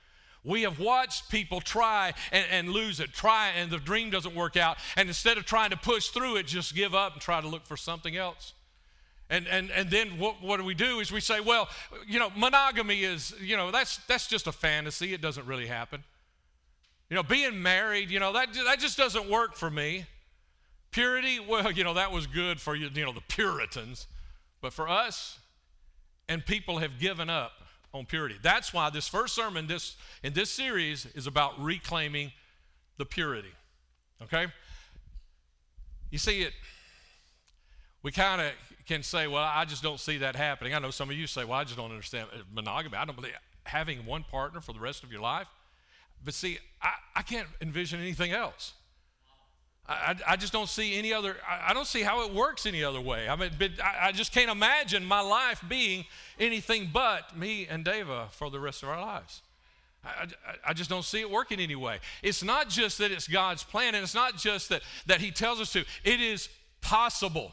We 0.44 0.62
have 0.62 0.78
watched 0.78 1.30
people 1.30 1.60
try 1.60 2.14
and, 2.32 2.46
and 2.50 2.68
lose 2.70 3.00
it, 3.00 3.12
try 3.12 3.50
and 3.50 3.70
the 3.70 3.78
dream 3.78 4.08
doesn't 4.08 4.34
work 4.34 4.56
out. 4.56 4.78
And 4.96 5.08
instead 5.08 5.36
of 5.36 5.44
trying 5.44 5.70
to 5.70 5.76
push 5.76 6.08
through 6.08 6.36
it, 6.36 6.46
just 6.46 6.74
give 6.74 6.94
up 6.94 7.12
and 7.12 7.20
try 7.20 7.40
to 7.40 7.48
look 7.48 7.66
for 7.66 7.76
something 7.76 8.16
else. 8.16 8.54
And, 9.28 9.46
and, 9.46 9.70
and 9.70 9.90
then 9.90 10.18
what, 10.18 10.42
what 10.42 10.56
do 10.56 10.64
we 10.64 10.72
do 10.72 11.00
is 11.00 11.12
we 11.12 11.20
say, 11.20 11.40
well, 11.40 11.68
you 12.06 12.18
know, 12.18 12.30
monogamy 12.34 13.04
is, 13.04 13.34
you 13.42 13.58
know, 13.58 13.70
that's, 13.70 13.98
that's 14.06 14.26
just 14.26 14.46
a 14.46 14.52
fantasy. 14.52 15.12
It 15.12 15.20
doesn't 15.20 15.46
really 15.46 15.66
happen. 15.66 16.02
You 17.10 17.16
know, 17.16 17.22
being 17.22 17.60
married, 17.60 18.10
you 18.10 18.20
know, 18.20 18.32
that, 18.32 18.54
that 18.54 18.80
just 18.80 18.96
doesn't 18.96 19.28
work 19.28 19.54
for 19.54 19.70
me. 19.70 20.06
Purity, 20.98 21.38
well, 21.38 21.70
you 21.70 21.84
know, 21.84 21.94
that 21.94 22.10
was 22.10 22.26
good 22.26 22.60
for 22.60 22.74
you, 22.74 22.90
you 22.92 23.04
know, 23.04 23.12
the 23.12 23.20
Puritans. 23.20 24.08
But 24.60 24.72
for 24.72 24.88
us, 24.88 25.38
and 26.28 26.44
people 26.44 26.78
have 26.78 26.98
given 26.98 27.30
up 27.30 27.52
on 27.94 28.04
purity. 28.04 28.34
That's 28.42 28.74
why 28.74 28.90
this 28.90 29.06
first 29.06 29.36
sermon 29.36 29.68
this, 29.68 29.94
in 30.24 30.32
this 30.32 30.50
series 30.50 31.06
is 31.14 31.28
about 31.28 31.52
reclaiming 31.62 32.32
the 32.96 33.04
purity. 33.04 33.52
Okay? 34.22 34.48
You 36.10 36.18
see 36.18 36.42
it, 36.42 36.52
we 38.02 38.10
kind 38.10 38.40
of 38.40 38.50
can 38.84 39.04
say, 39.04 39.28
well, 39.28 39.48
I 39.48 39.66
just 39.66 39.84
don't 39.84 40.00
see 40.00 40.18
that 40.18 40.34
happening. 40.34 40.74
I 40.74 40.80
know 40.80 40.90
some 40.90 41.10
of 41.10 41.16
you 41.16 41.28
say, 41.28 41.44
well, 41.44 41.60
I 41.60 41.62
just 41.62 41.76
don't 41.76 41.92
understand 41.92 42.26
monogamy. 42.52 42.96
I 42.96 43.04
don't 43.04 43.14
believe 43.14 43.34
having 43.62 44.04
one 44.04 44.24
partner 44.24 44.60
for 44.60 44.72
the 44.72 44.80
rest 44.80 45.04
of 45.04 45.12
your 45.12 45.20
life. 45.20 45.46
But 46.24 46.34
see, 46.34 46.58
I, 46.82 46.90
I 47.14 47.22
can't 47.22 47.46
envision 47.62 48.00
anything 48.00 48.32
else. 48.32 48.72
I, 49.88 50.16
I 50.26 50.36
just 50.36 50.52
don't 50.52 50.68
see 50.68 50.98
any 50.98 51.14
other, 51.14 51.36
I, 51.48 51.70
I 51.70 51.74
don't 51.74 51.86
see 51.86 52.02
how 52.02 52.22
it 52.22 52.34
works 52.34 52.66
any 52.66 52.84
other 52.84 53.00
way. 53.00 53.28
I 53.28 53.36
mean, 53.36 53.50
I, 53.82 54.08
I 54.08 54.12
just 54.12 54.32
can't 54.32 54.50
imagine 54.50 55.04
my 55.04 55.20
life 55.20 55.62
being 55.66 56.04
anything 56.38 56.90
but 56.92 57.36
me 57.36 57.66
and 57.68 57.84
Deva 57.84 58.28
for 58.30 58.50
the 58.50 58.60
rest 58.60 58.82
of 58.82 58.90
our 58.90 59.00
lives. 59.00 59.40
I, 60.04 60.26
I, 60.66 60.74
just 60.74 60.90
don't 60.90 61.04
see 61.04 61.20
it 61.20 61.30
working 61.30 61.58
anyway. 61.58 61.98
It's 62.22 62.42
not 62.42 62.68
just 62.68 62.98
that 62.98 63.10
it's 63.10 63.26
God's 63.26 63.64
plan, 63.64 63.94
and 63.94 64.02
it's 64.02 64.14
not 64.14 64.36
just 64.36 64.68
that, 64.68 64.82
that 65.06 65.20
He 65.20 65.30
tells 65.30 65.60
us 65.60 65.72
to, 65.72 65.84
it 66.04 66.20
is 66.20 66.48
possible. 66.80 67.52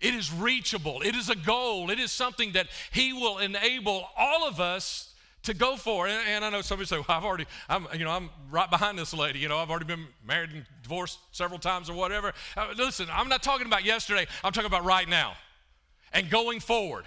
It 0.00 0.14
is 0.14 0.32
reachable. 0.32 1.00
It 1.02 1.14
is 1.14 1.30
a 1.30 1.36
goal. 1.36 1.90
It 1.90 1.98
is 1.98 2.12
something 2.12 2.52
that 2.52 2.66
He 2.90 3.12
will 3.12 3.38
enable 3.38 4.08
all 4.16 4.46
of 4.46 4.60
us 4.60 5.14
to 5.46 5.54
go 5.54 5.76
for. 5.76 6.06
And, 6.06 6.28
and 6.28 6.44
I 6.44 6.50
know 6.50 6.60
somebody 6.60 6.86
say, 6.86 6.96
well, 6.96 7.06
I've 7.08 7.24
already, 7.24 7.46
I'm, 7.68 7.86
you 7.94 8.04
know, 8.04 8.10
I'm 8.10 8.30
right 8.50 8.70
behind 8.70 8.98
this 8.98 9.14
lady. 9.14 9.38
You 9.38 9.48
know, 9.48 9.58
I've 9.58 9.70
already 9.70 9.86
been 9.86 10.06
married 10.26 10.50
and 10.50 10.64
divorced 10.82 11.18
several 11.32 11.58
times 11.58 11.88
or 11.88 11.94
whatever. 11.94 12.32
Uh, 12.56 12.68
listen, 12.76 13.08
I'm 13.10 13.28
not 13.28 13.42
talking 13.42 13.66
about 13.66 13.84
yesterday. 13.84 14.26
I'm 14.44 14.52
talking 14.52 14.66
about 14.66 14.84
right 14.84 15.08
now 15.08 15.34
and 16.12 16.28
going 16.30 16.60
forward. 16.60 17.04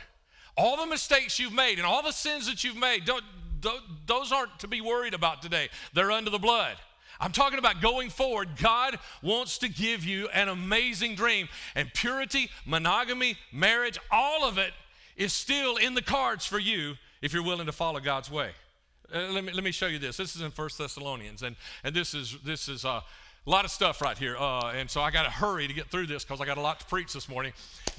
All 0.57 0.77
the 0.77 0.87
mistakes 0.87 1.39
you've 1.39 1.53
made 1.53 1.77
and 1.77 1.85
all 1.85 2.01
the 2.01 2.11
sins 2.11 2.47
that 2.47 2.63
you've 2.63 2.77
made, 2.77 3.05
don't, 3.05 3.23
don't, 3.59 3.81
those 4.07 4.31
aren't 4.31 4.59
to 4.59 4.67
be 4.67 4.81
worried 4.81 5.13
about 5.13 5.41
today. 5.41 5.69
They're 5.93 6.11
under 6.11 6.29
the 6.29 6.39
blood. 6.39 6.75
I'm 7.21 7.33
talking 7.33 7.59
about 7.59 7.81
going 7.81 8.09
forward. 8.09 8.49
God 8.61 8.97
wants 9.21 9.57
to 9.59 9.67
give 9.67 10.05
you 10.05 10.29
an 10.29 10.47
amazing 10.47 11.15
dream. 11.15 11.49
And 11.75 11.93
purity, 11.93 12.49
monogamy, 12.65 13.35
marriage, 13.51 13.99
all 14.09 14.45
of 14.45 14.57
it 14.57 14.71
is 15.17 15.33
still 15.33 15.75
in 15.75 15.95
the 15.95 16.01
cards 16.01 16.45
for 16.45 16.59
you 16.59 16.95
if 17.21 17.33
you're 17.33 17.43
willing 17.43 17.65
to 17.65 17.71
follow 17.71 17.99
God's 17.99 18.31
way. 18.31 18.51
Uh, 19.13 19.27
let, 19.31 19.43
me, 19.43 19.51
let 19.51 19.63
me 19.63 19.71
show 19.71 19.87
you 19.87 19.99
this. 19.99 20.17
This 20.17 20.35
is 20.35 20.41
in 20.41 20.51
First 20.51 20.77
Thessalonians, 20.77 21.43
and, 21.43 21.55
and 21.83 21.95
this 21.95 22.13
is, 22.13 22.37
this 22.45 22.67
is 22.67 22.85
uh, 22.85 23.01
a 23.45 23.49
lot 23.49 23.65
of 23.65 23.71
stuff 23.71 24.01
right 24.01 24.17
here. 24.17 24.37
Uh, 24.37 24.71
and 24.75 24.89
so 24.89 25.01
I 25.01 25.11
got 25.11 25.23
to 25.23 25.29
hurry 25.29 25.67
to 25.67 25.73
get 25.73 25.87
through 25.87 26.07
this 26.07 26.23
because 26.23 26.41
I 26.41 26.45
got 26.45 26.57
a 26.57 26.61
lot 26.61 26.79
to 26.81 26.85
preach 26.85 27.13
this 27.13 27.27
morning. 27.27 27.53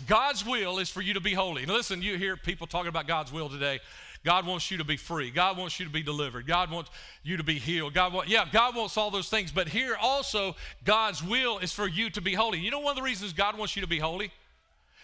God's 0.06 0.46
will 0.46 0.78
is 0.78 0.88
for 0.88 1.00
you 1.00 1.14
to 1.14 1.20
be 1.20 1.34
holy. 1.34 1.66
Now, 1.66 1.74
listen, 1.74 2.02
you 2.02 2.16
hear 2.16 2.36
people 2.36 2.66
talking 2.66 2.88
about 2.88 3.06
God's 3.06 3.32
will 3.32 3.48
today. 3.48 3.80
God 4.22 4.46
wants 4.46 4.70
you 4.70 4.76
to 4.78 4.84
be 4.84 4.96
free. 4.96 5.30
God 5.30 5.56
wants 5.56 5.80
you 5.80 5.86
to 5.86 5.92
be 5.92 6.02
delivered. 6.02 6.46
God 6.46 6.70
wants 6.70 6.90
you 7.22 7.38
to 7.38 7.42
be 7.42 7.58
healed. 7.58 7.94
God 7.94 8.12
want, 8.12 8.28
yeah, 8.28 8.44
God 8.52 8.76
wants 8.76 8.96
all 8.96 9.10
those 9.10 9.30
things. 9.30 9.50
But 9.50 9.68
here 9.68 9.96
also, 10.00 10.54
God's 10.84 11.24
will 11.24 11.58
is 11.58 11.72
for 11.72 11.88
you 11.88 12.10
to 12.10 12.20
be 12.20 12.34
holy. 12.34 12.60
You 12.60 12.70
know 12.70 12.80
one 12.80 12.92
of 12.92 12.96
the 12.96 13.02
reasons 13.02 13.32
God 13.32 13.56
wants 13.56 13.76
you 13.76 13.82
to 13.82 13.88
be 13.88 13.98
holy? 13.98 14.30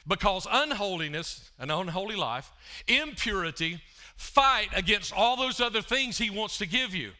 Because 0.06 0.46
unholiness, 0.50 1.50
an 1.58 1.70
unholy 1.70 2.14
life, 2.14 2.52
impurity, 2.86 3.80
fight 4.16 4.68
against 4.74 5.12
all 5.12 5.36
those 5.36 5.60
other 5.60 5.82
things 5.82 6.18
He 6.18 6.30
wants 6.30 6.58
to 6.58 6.66
give 6.66 6.94
you. 6.94 7.12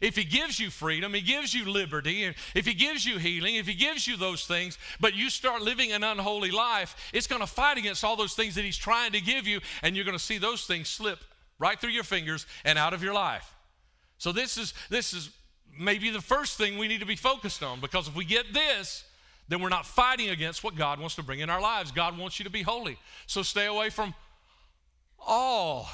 If 0.00 0.16
He 0.16 0.24
gives 0.24 0.58
you 0.58 0.70
freedom, 0.70 1.14
He 1.14 1.20
gives 1.20 1.54
you 1.54 1.70
liberty, 1.70 2.32
if 2.54 2.66
He 2.66 2.74
gives 2.74 3.04
you 3.04 3.18
healing, 3.18 3.56
if 3.56 3.66
He 3.66 3.74
gives 3.74 4.06
you 4.06 4.16
those 4.16 4.44
things, 4.44 4.78
but 5.00 5.14
you 5.14 5.30
start 5.30 5.62
living 5.62 5.92
an 5.92 6.02
unholy 6.02 6.50
life, 6.50 7.10
it's 7.12 7.26
going 7.26 7.40
to 7.40 7.46
fight 7.46 7.78
against 7.78 8.04
all 8.04 8.16
those 8.16 8.34
things 8.34 8.54
that 8.54 8.64
He's 8.64 8.76
trying 8.76 9.12
to 9.12 9.20
give 9.20 9.46
you, 9.46 9.60
and 9.82 9.94
you're 9.94 10.04
going 10.04 10.18
to 10.18 10.24
see 10.24 10.38
those 10.38 10.64
things 10.66 10.88
slip 10.88 11.20
right 11.58 11.80
through 11.80 11.90
your 11.90 12.04
fingers 12.04 12.46
and 12.64 12.78
out 12.78 12.92
of 12.92 13.02
your 13.02 13.14
life. 13.14 13.54
So 14.18 14.32
this 14.32 14.56
is 14.56 14.74
this 14.90 15.12
is 15.12 15.30
maybe 15.78 16.10
the 16.10 16.20
first 16.20 16.56
thing 16.56 16.78
we 16.78 16.88
need 16.88 17.00
to 17.00 17.06
be 17.06 17.16
focused 17.16 17.62
on 17.62 17.80
because 17.80 18.08
if 18.08 18.14
we 18.14 18.24
get 18.24 18.52
this, 18.52 19.04
then 19.48 19.60
we're 19.60 19.68
not 19.68 19.86
fighting 19.86 20.30
against 20.30 20.64
what 20.64 20.76
God 20.76 20.98
wants 20.98 21.16
to 21.16 21.22
bring 21.22 21.40
in 21.40 21.50
our 21.50 21.60
lives. 21.60 21.92
God 21.92 22.16
wants 22.16 22.38
you 22.38 22.44
to 22.44 22.50
be 22.50 22.62
holy. 22.62 22.96
So 23.26 23.42
stay 23.42 23.66
away 23.66 23.90
from 23.90 24.14
all 25.18 25.88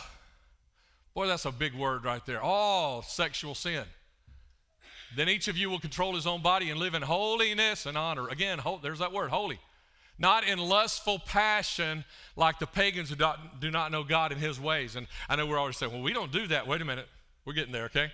Boy, 1.14 1.26
that's 1.26 1.44
a 1.44 1.52
big 1.52 1.74
word 1.74 2.04
right 2.04 2.24
there. 2.24 2.40
All 2.40 3.02
sexual 3.02 3.54
sin. 3.54 3.84
Then 5.16 5.28
each 5.28 5.48
of 5.48 5.56
you 5.56 5.68
will 5.70 5.80
control 5.80 6.14
his 6.14 6.26
own 6.26 6.40
body 6.40 6.70
and 6.70 6.78
live 6.78 6.94
in 6.94 7.02
holiness 7.02 7.86
and 7.86 7.98
honor. 7.98 8.28
Again, 8.28 8.60
there's 8.82 9.00
that 9.00 9.12
word, 9.12 9.30
holy. 9.30 9.58
Not 10.18 10.46
in 10.46 10.58
lustful 10.58 11.18
passion 11.18 12.04
like 12.36 12.58
the 12.58 12.66
pagans 12.66 13.08
who 13.08 13.16
do 13.58 13.70
not 13.70 13.90
know 13.90 14.04
God 14.04 14.32
and 14.32 14.40
his 14.40 14.60
ways. 14.60 14.94
And 14.94 15.06
I 15.28 15.36
know 15.36 15.46
we're 15.46 15.58
always 15.58 15.78
saying, 15.78 15.92
well, 15.92 16.02
we 16.02 16.12
don't 16.12 16.30
do 16.30 16.46
that. 16.48 16.68
Wait 16.68 16.80
a 16.80 16.84
minute. 16.84 17.08
We're 17.44 17.54
getting 17.54 17.72
there, 17.72 17.84
okay? 17.86 18.12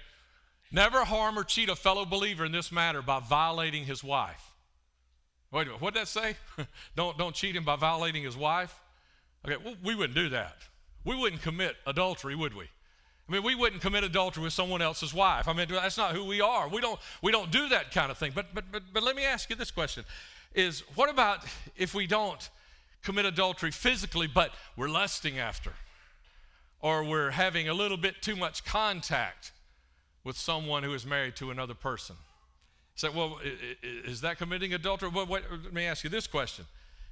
Never 0.73 1.05
harm 1.05 1.39
or 1.39 1.45
cheat 1.45 1.69
a 1.69 1.77
fellow 1.77 2.07
believer 2.07 2.45
in 2.45 2.53
this 2.53 2.73
matter 2.73 3.03
by 3.03 3.21
violating 3.21 3.85
his 3.85 4.03
wife. 4.03 4.53
Wait 5.51 5.63
a 5.63 5.65
minute. 5.67 5.83
What 5.83 5.95
did 5.95 6.03
that 6.03 6.09
say? 6.09 6.37
don't, 6.97 7.19
don't 7.19 7.35
cheat 7.35 7.57
him 7.57 7.65
by 7.65 7.77
violating 7.77 8.23
his 8.23 8.37
wife? 8.37 8.79
Okay, 9.45 9.57
well, 9.63 9.75
we 9.85 9.95
wouldn't 9.95 10.15
do 10.15 10.29
that. 10.31 10.57
We 11.05 11.17
wouldn't 11.17 11.43
commit 11.43 11.77
adultery, 11.87 12.35
would 12.35 12.55
we? 12.55 12.69
I 13.29 13.33
mean, 13.33 13.43
we 13.43 13.55
wouldn't 13.55 13.83
commit 13.83 14.05
adultery 14.05 14.45
with 14.45 14.53
someone 14.53 14.81
else's 14.81 15.13
wife. 15.13 15.49
I 15.49 15.53
mean, 15.53 15.67
that's 15.69 15.97
not 15.97 16.13
who 16.13 16.25
we 16.25 16.41
are. 16.41 16.69
We 16.69 16.81
don't, 16.81 17.01
we 17.23 17.33
don't 17.33 17.51
do 17.51 17.69
that 17.71 17.91
kind 17.91 18.11
of 18.11 18.19
thing. 18.19 18.33
But, 18.35 18.55
but, 18.55 18.65
but, 18.71 18.83
but 18.93 19.03
let 19.03 19.17
me 19.17 19.25
ask 19.25 19.51
you 19.51 19.57
this 19.57 19.71
question 19.71 20.05
is 20.55 20.81
what 20.95 21.11
about 21.11 21.45
if 21.77 21.95
we 21.95 22.07
don't 22.07 22.49
commit 23.03 23.25
adultery 23.25 23.71
physically, 23.71 24.27
but 24.27 24.53
we're 24.77 24.89
lusting 24.89 25.39
after? 25.39 25.73
Or 26.81 27.05
we're 27.05 27.31
having 27.31 27.69
a 27.69 27.75
little 27.75 27.97
bit 27.97 28.23
too 28.23 28.37
much 28.37 28.65
contact 28.65 29.53
with 30.25 30.37
someone 30.37 30.83
who 30.83 30.95
is 30.95 31.05
married 31.05 31.37
to 31.37 31.51
another 31.51 31.75
person? 31.75 32.17
So, 32.95 33.11
well, 33.11 33.39
is 33.83 34.23
that 34.23 34.39
committing 34.39 34.73
adultery? 34.73 35.11
Well, 35.11 35.27
wait, 35.27 35.43
let 35.51 35.73
me 35.73 35.85
ask 35.85 36.05
you 36.05 36.11
this 36.11 36.27
question. 36.27 36.65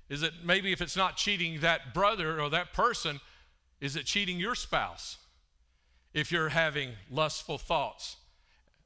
Is 0.08 0.22
it 0.22 0.32
maybe 0.44 0.72
if 0.72 0.80
it's 0.80 0.96
not 0.96 1.16
cheating 1.16 1.60
that 1.60 1.92
brother 1.92 2.40
or 2.40 2.48
that 2.50 2.72
person, 2.72 3.20
is 3.80 3.96
it 3.96 4.06
cheating 4.06 4.38
your 4.38 4.54
spouse? 4.54 5.18
If 6.14 6.30
you're 6.30 6.48
having 6.48 6.92
lustful 7.10 7.58
thoughts. 7.58 8.16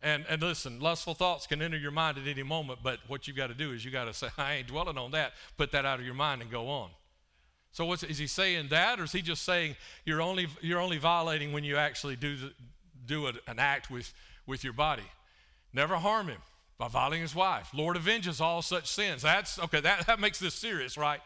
And, 0.02 0.24
and 0.28 0.40
listen, 0.40 0.80
lustful 0.80 1.14
thoughts 1.14 1.46
can 1.46 1.60
enter 1.60 1.76
your 1.76 1.90
mind 1.90 2.18
at 2.18 2.26
any 2.26 2.42
moment, 2.42 2.80
but 2.82 3.00
what 3.06 3.28
you've 3.28 3.36
got 3.36 3.48
to 3.48 3.54
do 3.54 3.72
is 3.72 3.84
you 3.84 3.90
got 3.90 4.04
to 4.04 4.14
say, 4.14 4.28
I 4.38 4.54
ain't 4.54 4.66
dwelling 4.66 4.98
on 4.98 5.10
that. 5.12 5.32
Put 5.56 5.72
that 5.72 5.84
out 5.84 6.00
of 6.00 6.06
your 6.06 6.14
mind 6.14 6.42
and 6.42 6.50
go 6.50 6.68
on. 6.68 6.90
So 7.72 7.84
what's, 7.84 8.02
is 8.02 8.18
he 8.18 8.26
saying 8.26 8.68
that, 8.70 8.98
or 8.98 9.04
is 9.04 9.12
he 9.12 9.20
just 9.20 9.42
saying 9.44 9.76
you're 10.04 10.22
only, 10.22 10.48
you're 10.62 10.80
only 10.80 10.98
violating 10.98 11.52
when 11.52 11.64
you 11.64 11.76
actually 11.76 12.16
do, 12.16 12.50
do 13.06 13.26
a, 13.26 13.32
an 13.46 13.58
act 13.58 13.90
with, 13.90 14.12
with 14.46 14.64
your 14.64 14.72
body? 14.72 15.04
Never 15.72 15.96
harm 15.96 16.28
him 16.28 16.40
by 16.78 16.88
violating 16.88 17.22
his 17.22 17.34
wife. 17.34 17.68
Lord 17.74 17.96
avenges 17.96 18.40
all 18.40 18.62
such 18.62 18.86
sins. 18.86 19.22
That's, 19.22 19.58
okay, 19.58 19.80
that, 19.80 20.06
that 20.06 20.18
makes 20.18 20.38
this 20.38 20.54
serious, 20.54 20.96
right? 20.96 21.20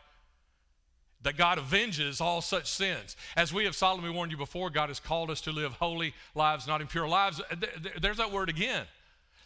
That 1.22 1.36
God 1.36 1.58
avenges 1.58 2.20
all 2.20 2.40
such 2.40 2.70
sins. 2.70 3.16
As 3.36 3.52
we 3.52 3.64
have 3.64 3.74
solemnly 3.74 4.10
warned 4.10 4.32
you 4.32 4.38
before, 4.38 4.70
God 4.70 4.88
has 4.88 5.00
called 5.00 5.30
us 5.30 5.40
to 5.42 5.52
live 5.52 5.72
holy 5.74 6.14
lives, 6.34 6.66
not 6.66 6.80
impure 6.80 7.08
lives. 7.08 7.40
There's 8.00 8.16
that 8.16 8.32
word 8.32 8.48
again. 8.48 8.86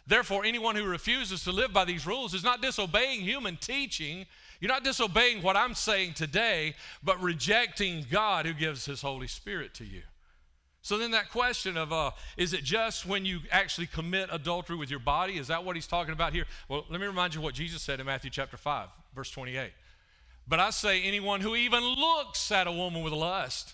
Therefore, 0.07 0.45
anyone 0.45 0.75
who 0.75 0.85
refuses 0.85 1.43
to 1.43 1.51
live 1.51 1.73
by 1.73 1.83
these 1.83 2.07
rules 2.07 2.33
is 2.33 2.43
not 2.43 2.61
disobeying 2.61 3.21
human 3.21 3.57
teaching. 3.57 4.25
You're 4.61 4.71
not 4.71 4.83
disobeying 4.83 5.43
what 5.43 5.57
I'm 5.57 5.75
saying 5.75 6.13
today, 6.13 6.75
but 7.03 7.21
rejecting 7.21 8.05
God 8.09 8.45
who 8.45 8.53
gives 8.53 8.85
His 8.85 9.01
Holy 9.01 9.27
Spirit 9.27 9.73
to 9.75 9.85
you. 9.85 10.03
So 10.81 10.97
then, 10.97 11.11
that 11.11 11.29
question 11.29 11.75
of 11.75 11.91
uh, 11.91 12.11
is 12.37 12.53
it 12.53 12.63
just 12.63 13.05
when 13.05 13.25
you 13.25 13.39
actually 13.51 13.87
commit 13.87 14.29
adultery 14.31 14.77
with 14.77 14.89
your 14.89 15.01
body? 15.01 15.37
Is 15.37 15.47
that 15.47 15.65
what 15.65 15.75
he's 15.75 15.87
talking 15.87 16.13
about 16.13 16.31
here? 16.31 16.45
Well, 16.69 16.85
let 16.89 17.01
me 17.01 17.07
remind 17.07 17.35
you 17.35 17.41
what 17.41 17.53
Jesus 17.53 17.81
said 17.81 17.99
in 17.99 18.05
Matthew 18.05 18.29
chapter 18.29 18.55
5, 18.55 18.87
verse 19.13 19.29
28. 19.29 19.71
But 20.47 20.59
I 20.59 20.69
say, 20.69 21.03
anyone 21.03 21.41
who 21.41 21.55
even 21.55 21.83
looks 21.83 22.51
at 22.51 22.67
a 22.67 22.71
woman 22.71 23.03
with 23.03 23.11
lust 23.11 23.73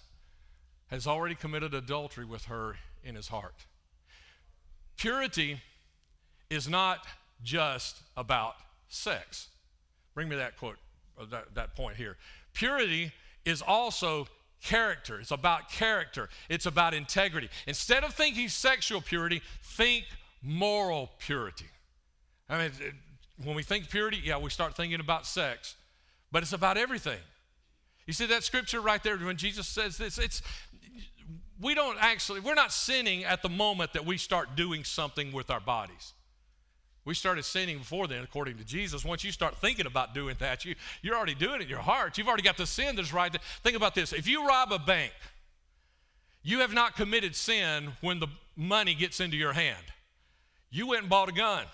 has 0.88 1.06
already 1.06 1.36
committed 1.36 1.74
adultery 1.74 2.26
with 2.26 2.46
her 2.46 2.78
in 3.04 3.16
his 3.16 3.28
heart. 3.28 3.66
Purity 4.98 5.62
is 6.50 6.68
not 6.68 7.06
just 7.44 8.02
about 8.18 8.56
sex. 8.88 9.50
Bring 10.16 10.30
me 10.30 10.36
that 10.36 10.58
quote, 10.58 10.78
uh, 11.20 11.26
that, 11.32 11.54
that 11.56 11.76
point 11.76 11.96
here. 11.98 12.18
Purity 12.54 13.12
is 13.46 13.62
also 13.62 14.28
character. 14.64 15.20
It's 15.20 15.32
about 15.32 15.70
character, 15.70 16.30
it's 16.50 16.66
about 16.66 16.94
integrity. 16.94 17.50
Instead 17.68 18.04
of 18.04 18.14
thinking 18.14 18.50
sexual 18.50 19.02
purity, 19.02 19.42
think 19.62 20.06
moral 20.42 21.12
purity. 21.20 21.66
I 22.50 22.58
mean, 22.58 22.72
when 23.44 23.56
we 23.56 23.64
think 23.64 23.90
purity, 23.90 24.22
yeah, 24.24 24.38
we 24.38 24.50
start 24.50 24.76
thinking 24.76 25.00
about 25.00 25.26
sex 25.26 25.76
but 26.34 26.42
it's 26.44 26.52
about 26.52 26.78
everything. 26.78 27.20
You 28.06 28.12
see 28.12 28.26
that 28.26 28.44
scripture 28.44 28.82
right 28.82 29.02
there 29.02 29.16
when 29.18 29.38
Jesus 29.38 29.68
says 29.68 29.98
this, 29.98 30.18
it's 30.18 30.42
we 31.62 31.76
don't 31.76 31.98
actually, 32.02 32.42
we're 32.42 32.56
not 32.56 32.74
sinning 32.74 33.24
at 33.24 33.42
the 33.42 33.50
moment 33.50 33.94
that 33.94 34.06
we 34.06 34.18
start 34.18 34.56
doing 34.58 34.84
something 34.84 35.32
with 35.32 35.50
our 35.50 35.62
bodies. 35.62 36.14
We 37.06 37.14
started 37.14 37.44
sinning 37.44 37.78
before 37.78 38.08
then, 38.08 38.24
according 38.24 38.58
to 38.58 38.64
Jesus. 38.66 39.06
Once 39.06 39.24
you 39.24 39.32
start 39.32 39.58
thinking 39.58 39.86
about 39.86 40.14
doing 40.14 40.36
that, 40.40 40.66
you, 40.66 40.76
you're 41.02 41.16
already 41.16 41.36
doing 41.36 41.56
it 41.56 41.64
in 41.64 41.70
your 41.70 41.80
heart. 41.80 42.18
You've 42.18 42.28
already 42.28 42.44
got 42.44 42.58
the 42.58 42.66
sin 42.66 42.96
that's 42.96 43.14
right 43.14 43.32
there. 43.32 43.42
Think 43.62 43.78
about 43.78 43.94
this. 43.94 44.12
If 44.12 44.28
you 44.28 44.48
rob 44.48 44.72
a 44.72 44.80
bank, 44.80 45.14
you 46.42 46.60
have 46.60 46.74
not 46.74 46.96
committed 46.96 47.36
sin 47.36 47.92
when 48.02 48.20
the 48.20 48.28
money 48.56 48.96
gets 48.96 49.20
into 49.20 49.38
your 49.38 49.54
hand. 49.54 49.86
You 50.72 50.88
went 50.88 51.02
and 51.02 51.10
bought 51.10 51.30
a 51.30 51.34
gun. 51.34 51.66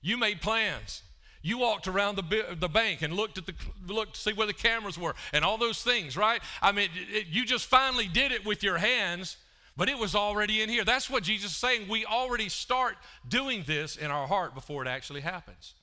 You 0.00 0.16
made 0.16 0.40
plans. 0.40 1.02
You 1.46 1.58
walked 1.58 1.86
around 1.86 2.16
the, 2.16 2.56
the 2.58 2.66
bank 2.66 3.02
and 3.02 3.14
looked 3.14 3.38
at 3.38 3.46
the 3.46 3.54
looked 3.86 4.14
to 4.14 4.20
see 4.20 4.32
where 4.32 4.48
the 4.48 4.52
cameras 4.52 4.98
were 4.98 5.14
and 5.32 5.44
all 5.44 5.56
those 5.58 5.80
things, 5.80 6.16
right? 6.16 6.40
I 6.60 6.72
mean, 6.72 6.88
it, 7.12 7.28
you 7.28 7.46
just 7.46 7.66
finally 7.66 8.08
did 8.08 8.32
it 8.32 8.44
with 8.44 8.64
your 8.64 8.78
hands, 8.78 9.36
but 9.76 9.88
it 9.88 9.96
was 9.96 10.16
already 10.16 10.60
in 10.60 10.68
here. 10.68 10.84
That's 10.84 11.08
what 11.08 11.22
Jesus 11.22 11.52
is 11.52 11.56
saying. 11.56 11.86
We 11.88 12.04
already 12.04 12.48
start 12.48 12.96
doing 13.28 13.62
this 13.64 13.94
in 13.94 14.10
our 14.10 14.26
heart 14.26 14.56
before 14.56 14.82
it 14.84 14.88
actually 14.88 15.20
happens. 15.20 15.74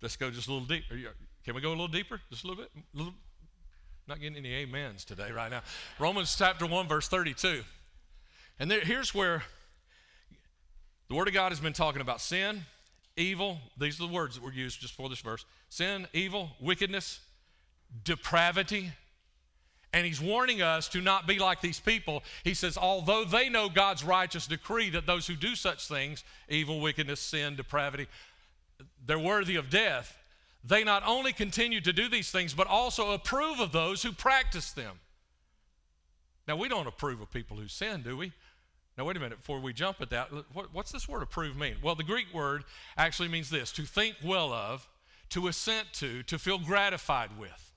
Let's 0.00 0.14
go 0.14 0.30
just 0.30 0.46
a 0.46 0.52
little 0.52 0.68
deeper. 0.68 0.94
Can 1.44 1.56
we 1.56 1.60
go 1.60 1.70
a 1.70 1.70
little 1.70 1.88
deeper? 1.88 2.20
Just 2.30 2.44
a 2.44 2.46
little 2.46 2.62
bit? 2.62 2.70
A 2.94 2.96
little, 2.96 3.14
not 4.06 4.20
getting 4.20 4.36
any 4.36 4.62
amens 4.62 5.04
today, 5.04 5.32
right 5.32 5.50
now. 5.50 5.62
Romans 5.98 6.36
chapter 6.38 6.66
1, 6.66 6.86
verse 6.86 7.08
32. 7.08 7.64
And 8.60 8.70
there, 8.70 8.80
here's 8.82 9.12
where 9.12 9.42
the 11.08 11.16
Word 11.16 11.26
of 11.26 11.34
God 11.34 11.50
has 11.50 11.58
been 11.58 11.72
talking 11.72 12.00
about 12.00 12.20
sin 12.20 12.64
evil, 13.20 13.58
these 13.78 14.00
are 14.00 14.06
the 14.06 14.12
words 14.12 14.34
that 14.34 14.42
were 14.42 14.52
used 14.52 14.80
just 14.80 14.94
for 14.94 15.08
this 15.08 15.20
verse 15.20 15.44
sin, 15.68 16.08
evil, 16.12 16.50
wickedness, 16.60 17.20
depravity, 18.04 18.92
And 19.92 20.06
he's 20.06 20.20
warning 20.20 20.62
us 20.62 20.88
to 20.90 21.00
not 21.00 21.26
be 21.26 21.38
like 21.38 21.60
these 21.60 21.80
people. 21.80 22.22
He 22.44 22.54
says, 22.54 22.76
although 22.76 23.24
they 23.24 23.48
know 23.48 23.68
God's 23.68 24.04
righteous 24.04 24.46
decree 24.46 24.90
that 24.90 25.06
those 25.06 25.26
who 25.26 25.34
do 25.34 25.56
such 25.56 25.88
things, 25.88 26.22
evil, 26.48 26.80
wickedness, 26.80 27.20
sin, 27.20 27.56
depravity, 27.56 28.06
they're 29.04 29.18
worthy 29.18 29.56
of 29.56 29.68
death, 29.68 30.16
they 30.62 30.84
not 30.84 31.02
only 31.04 31.32
continue 31.32 31.80
to 31.80 31.92
do 31.92 32.08
these 32.08 32.30
things, 32.30 32.54
but 32.54 32.68
also 32.68 33.10
approve 33.12 33.58
of 33.58 33.72
those 33.72 34.02
who 34.02 34.12
practice 34.12 34.70
them. 34.70 35.00
Now, 36.46 36.56
we 36.56 36.68
don't 36.68 36.86
approve 36.86 37.20
of 37.20 37.30
people 37.30 37.56
who 37.56 37.66
sin, 37.66 38.02
do 38.02 38.16
we? 38.16 38.32
Now, 39.00 39.06
wait 39.06 39.16
a 39.16 39.20
minute, 39.20 39.38
before 39.38 39.60
we 39.60 39.72
jump 39.72 40.02
at 40.02 40.10
that, 40.10 40.28
what, 40.52 40.74
what's 40.74 40.92
this 40.92 41.08
word 41.08 41.22
approve 41.22 41.56
mean? 41.56 41.76
Well, 41.82 41.94
the 41.94 42.04
Greek 42.04 42.26
word 42.34 42.64
actually 42.98 43.28
means 43.28 43.48
this 43.48 43.72
to 43.72 43.84
think 43.84 44.16
well 44.22 44.52
of, 44.52 44.86
to 45.30 45.48
assent 45.48 45.94
to, 45.94 46.22
to 46.24 46.38
feel 46.38 46.58
gratified 46.58 47.30
with. 47.40 47.72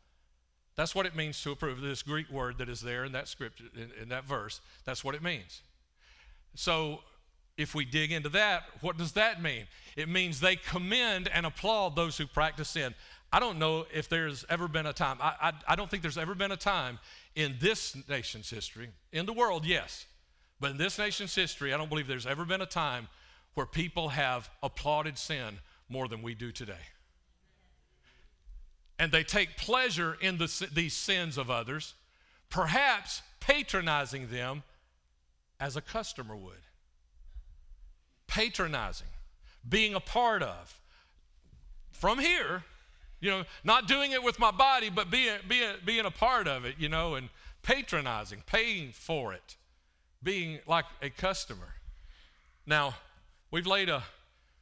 That's 0.75 0.93
what 0.93 1.05
it 1.05 1.15
means 1.15 1.41
to 1.43 1.51
approve. 1.51 1.79
This 1.79 2.03
Greek 2.03 2.29
word 2.29 2.57
that 2.57 2.67
is 2.67 2.81
there 2.81 3.05
in 3.05 3.13
that 3.13 3.29
scripture, 3.29 3.63
in, 3.73 3.91
in 4.01 4.09
that 4.09 4.25
verse, 4.25 4.59
that's 4.83 5.01
what 5.01 5.15
it 5.15 5.23
means. 5.23 5.61
So, 6.55 6.99
if 7.57 7.73
we 7.73 7.85
dig 7.85 8.11
into 8.11 8.27
that, 8.27 8.63
what 8.81 8.97
does 8.97 9.13
that 9.13 9.41
mean? 9.41 9.67
It 9.95 10.09
means 10.09 10.41
they 10.41 10.57
commend 10.57 11.29
and 11.33 11.45
applaud 11.45 11.95
those 11.95 12.17
who 12.17 12.27
practice 12.27 12.67
sin. 12.67 12.95
I 13.31 13.39
don't 13.39 13.59
know 13.59 13.85
if 13.93 14.09
there's 14.09 14.43
ever 14.49 14.67
been 14.67 14.87
a 14.87 14.93
time, 14.93 15.19
I, 15.21 15.35
I, 15.41 15.53
I, 15.69 15.75
don't 15.77 15.89
think 15.89 16.01
there's 16.01 16.17
ever 16.17 16.35
been 16.35 16.51
a 16.51 16.57
time 16.57 16.99
in 17.33 17.55
this 17.61 17.95
nation's 18.09 18.49
history, 18.49 18.89
in 19.13 19.25
the 19.25 19.31
world, 19.31 19.65
yes, 19.65 20.05
but 20.63 20.71
in 20.71 20.77
this 20.77 20.97
nation's 20.97 21.35
history, 21.35 21.73
I 21.73 21.77
don't 21.77 21.89
believe 21.89 22.07
there's 22.07 22.25
ever 22.25 22.45
been 22.45 22.61
a 22.61 22.65
time 22.65 23.07
where 23.53 23.67
people 23.67 24.09
have 24.09 24.49
applauded 24.63 25.17
sin 25.17 25.59
more 25.89 26.07
than 26.07 26.23
we 26.23 26.33
do 26.33 26.51
today 26.51 26.73
and 28.99 29.11
they 29.11 29.23
take 29.23 29.57
pleasure 29.57 30.15
in 30.21 30.37
the, 30.37 30.69
these 30.73 30.93
sins 30.93 31.37
of 31.37 31.49
others, 31.49 31.93
perhaps 32.49 33.21
patronizing 33.41 34.29
them 34.29 34.63
as 35.59 35.75
a 35.75 35.81
customer 35.81 36.37
would. 36.37 36.53
Patronizing, 38.27 39.07
being 39.67 39.93
a 39.93 39.99
part 39.99 40.41
of. 40.41 40.79
From 41.91 42.17
here, 42.17 42.63
you 43.19 43.29
know, 43.29 43.43
not 43.65 43.87
doing 43.87 44.13
it 44.13 44.23
with 44.23 44.39
my 44.39 44.51
body, 44.51 44.89
but 44.89 45.11
being, 45.11 45.37
being, 45.49 45.73
being 45.85 46.05
a 46.05 46.11
part 46.11 46.47
of 46.47 46.63
it, 46.63 46.75
you 46.77 46.87
know, 46.87 47.15
and 47.15 47.27
patronizing, 47.61 48.41
paying 48.45 48.91
for 48.93 49.33
it, 49.33 49.57
being 50.23 50.59
like 50.65 50.85
a 51.01 51.09
customer. 51.09 51.75
Now, 52.65 52.95
we've 53.51 53.67
laid 53.67 53.89
a 53.89 54.03